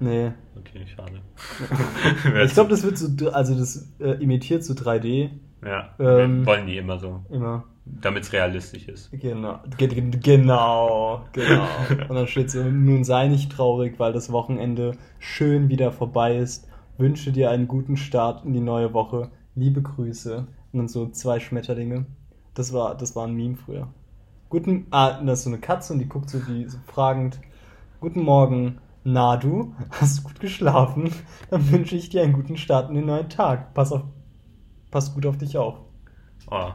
[0.00, 1.20] nee, Okay, schade.
[2.44, 5.30] ich glaube, das wird so, also das äh, imitiert so 3D
[5.64, 7.64] Ja, ähm, wollen die immer so, immer.
[7.84, 9.10] damit es realistisch ist.
[9.12, 11.66] Genau, ge ge- genau, genau.
[12.08, 16.68] Und dann steht so, nun sei nicht traurig, weil das Wochenende schön wieder vorbei ist.
[16.98, 19.30] Wünsche dir einen guten Start in die neue Woche.
[19.56, 20.46] Liebe Grüße.
[20.72, 22.06] Und dann so zwei Schmetterlinge.
[22.54, 23.88] Das war, das war ein Meme früher.
[24.52, 27.40] Guten, ah, da ist so eine Katze und die guckt so, die so fragend.
[28.00, 31.10] Guten Morgen, na du, hast du gut geschlafen?
[31.48, 33.72] Dann wünsche ich dir einen guten Start in den neuen Tag.
[33.72, 34.02] Pass auf,
[34.90, 35.78] pass gut auf dich auf.
[36.50, 36.68] Oh.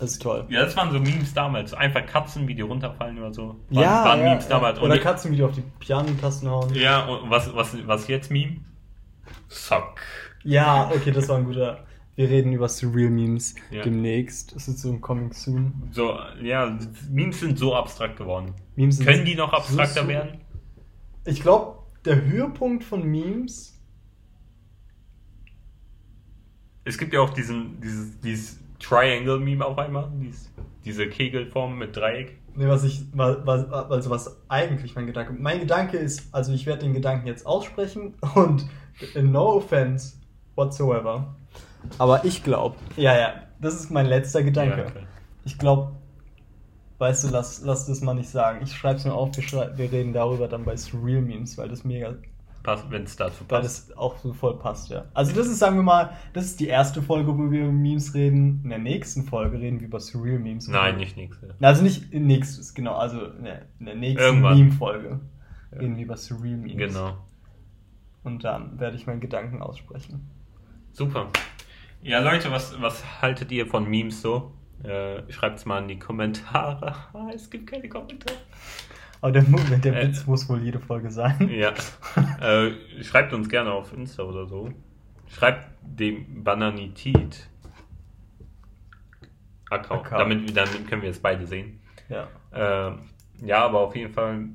[0.00, 0.46] Das ist toll.
[0.48, 1.72] Ja, das waren so Memes damals.
[1.74, 3.54] Einfach Katzen, wie die runterfallen oder so.
[3.70, 4.80] Waren, Ja, waren ja, Memes damals.
[4.80, 6.74] Oder Und- Katzen, die dir auf die Pianotasten hauen.
[6.74, 8.56] Ja, und was, was, was jetzt Meme?
[9.46, 10.00] Sock.
[10.42, 11.84] Ja, okay, das war ein guter.
[12.22, 13.82] Wir reden über Surreal Memes Ja.
[13.82, 14.54] demnächst.
[14.54, 15.72] Das ist so ein Coming Soon.
[15.90, 16.78] So, ja,
[17.10, 18.54] Memes sind so abstrakt geworden.
[18.76, 20.40] Memes Können die noch abstrakter so, so- werden?
[21.24, 23.76] Ich glaube, der Höhepunkt von Memes.
[26.84, 30.48] Es gibt ja auch diesen, dieses, dieses Triangle-Meme auf einmal, dies,
[30.84, 32.38] diese Kegelform mit Dreieck.
[32.54, 35.32] Ne, was ich, was, also was eigentlich mein Gedanke.
[35.32, 38.64] Mein Gedanke ist, also ich werde den Gedanken jetzt aussprechen und
[39.20, 40.18] no offense
[40.54, 41.34] whatsoever.
[41.98, 44.78] Aber ich glaube, ja, ja, das ist mein letzter Gedanke.
[44.78, 45.06] Ja, okay.
[45.44, 45.92] Ich glaube,
[46.98, 48.60] weißt du, lass, lass das mal nicht sagen.
[48.62, 51.68] Ich schreibe es mir auf, wir, schrei- wir reden darüber dann bei Surreal Memes, weil
[51.68, 52.14] das mega,
[52.62, 53.90] Passt, wenn es dazu weil passt.
[53.90, 55.04] das auch so voll passt, ja.
[55.14, 58.14] Also das ist, sagen wir mal, das ist die erste Folge, wo wir über Memes
[58.14, 58.60] reden.
[58.62, 60.68] In der nächsten Folge reden wir über Surreal Memes.
[60.68, 61.56] Nein, nicht nächste.
[61.60, 64.58] Also nicht in nächstes, genau, also in der, nächsten Irgendwann.
[64.58, 65.18] Meme-Folge
[65.72, 66.94] reden wir über Surreal Memes.
[66.94, 67.16] Genau.
[68.22, 70.30] Und dann werde ich meinen Gedanken aussprechen.
[70.92, 71.26] Super.
[72.02, 74.52] Ja, Leute, was, was haltet ihr von Memes so?
[74.82, 76.94] Äh, Schreibt es mal in die Kommentare.
[77.14, 78.36] Ah, es gibt keine Kommentare.
[79.20, 80.08] Aber der, Mu- der Äh.
[80.08, 81.48] Witz muss wohl jede Folge sein.
[81.48, 81.72] Ja.
[82.40, 82.72] äh,
[83.04, 84.70] schreibt uns gerne auf Insta oder so.
[85.28, 87.48] Schreibt dem Bananitit
[89.70, 90.04] Account.
[90.06, 90.20] Account.
[90.20, 91.80] Damit, damit können wir es beide sehen.
[92.08, 92.26] Ja.
[92.52, 92.98] Ähm,
[93.44, 94.48] ja, aber auf jeden Fall.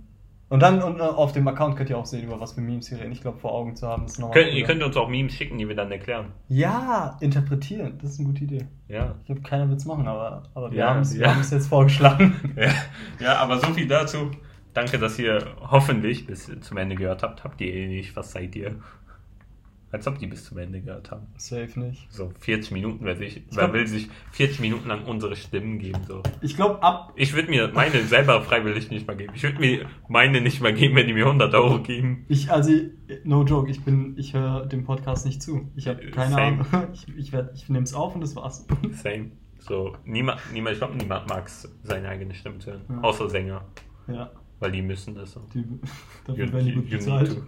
[0.49, 2.99] Und dann und, auf dem Account könnt ihr auch sehen, über was für Memes wir
[2.99, 3.11] reden.
[3.11, 4.17] Ich glaube, vor Augen zu haben ist.
[4.31, 6.27] Könnt, ihr könnt uns auch Memes schicken, die wir dann erklären.
[6.47, 7.97] Ja, interpretieren.
[8.01, 8.67] Das ist eine gute Idee.
[8.87, 9.15] Ja.
[9.19, 11.35] Ich glaube, keiner wird es machen, aber, aber wir Ja, haben es ja.
[11.35, 12.53] jetzt vorgeschlagen.
[12.55, 12.71] ja.
[13.19, 14.31] Ja, aber so viel dazu.
[14.73, 17.43] Danke, dass ihr hoffentlich bis zum Ende gehört habt.
[17.43, 18.15] Habt ihr eh nicht.
[18.15, 18.75] Was seid ihr?
[19.97, 21.25] Als ob die bis zum Ende gehört haben.
[21.37, 22.05] Safe nicht.
[22.13, 25.99] So 40 Minuten, wer, sich, wer glaub- will sich 40 Minuten lang unsere Stimmen geben.
[26.07, 26.21] So.
[26.41, 27.13] Ich glaube, ab.
[27.15, 29.33] Ich würde mir meine selber freiwillig nicht mal geben.
[29.35, 32.25] Ich würde mir meine nicht mal geben, wenn die mir 100 Euro geben.
[32.27, 32.71] Ich, also,
[33.23, 35.71] no joke, ich bin, ich höre dem Podcast nicht zu.
[35.75, 36.65] Ich habe Äh, keine same.
[36.71, 36.87] Ahnung.
[36.93, 38.67] Ich, ich, werd- ich nehme es auf und das war's.
[38.91, 39.31] Same.
[39.59, 42.81] So, niemand, niemand ich glaube, niemand mag seine eigene Stimme zu hören.
[42.87, 43.01] Ja.
[43.01, 43.65] Außer Sänger.
[44.07, 44.29] Ja,
[44.59, 45.41] Weil die müssen das so.
[45.53, 45.65] die,
[46.27, 47.41] dafür werden die gut bezahlt.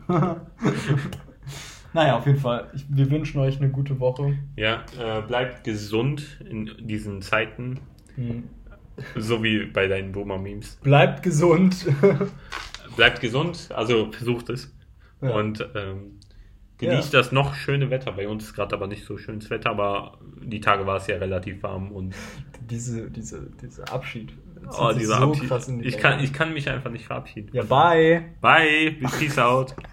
[1.94, 2.70] Naja, auf jeden Fall.
[2.74, 4.38] Ich, wir wünschen euch eine gute Woche.
[4.56, 7.80] Ja, äh, bleibt gesund in diesen Zeiten.
[8.16, 8.44] Hm.
[9.16, 10.78] So wie bei deinen Boomer-Memes.
[10.84, 11.86] Bleibt gesund.
[12.96, 14.76] Bleibt gesund, also versucht es.
[15.22, 15.30] Ja.
[15.32, 16.20] Und ähm,
[16.80, 18.12] genießt das noch schöne Wetter.
[18.12, 21.18] Bei uns ist gerade aber nicht so schönes Wetter, aber die Tage war es ja
[21.18, 22.16] relativ warm und
[22.70, 24.34] diese, diese, dieser Abschied.
[24.78, 25.84] oh, dieser so Abschied.
[25.84, 27.50] die Ich kann, ich kann mich einfach nicht verabschieden.
[27.54, 28.26] Ja, bye.
[28.42, 29.76] Bye, peace out.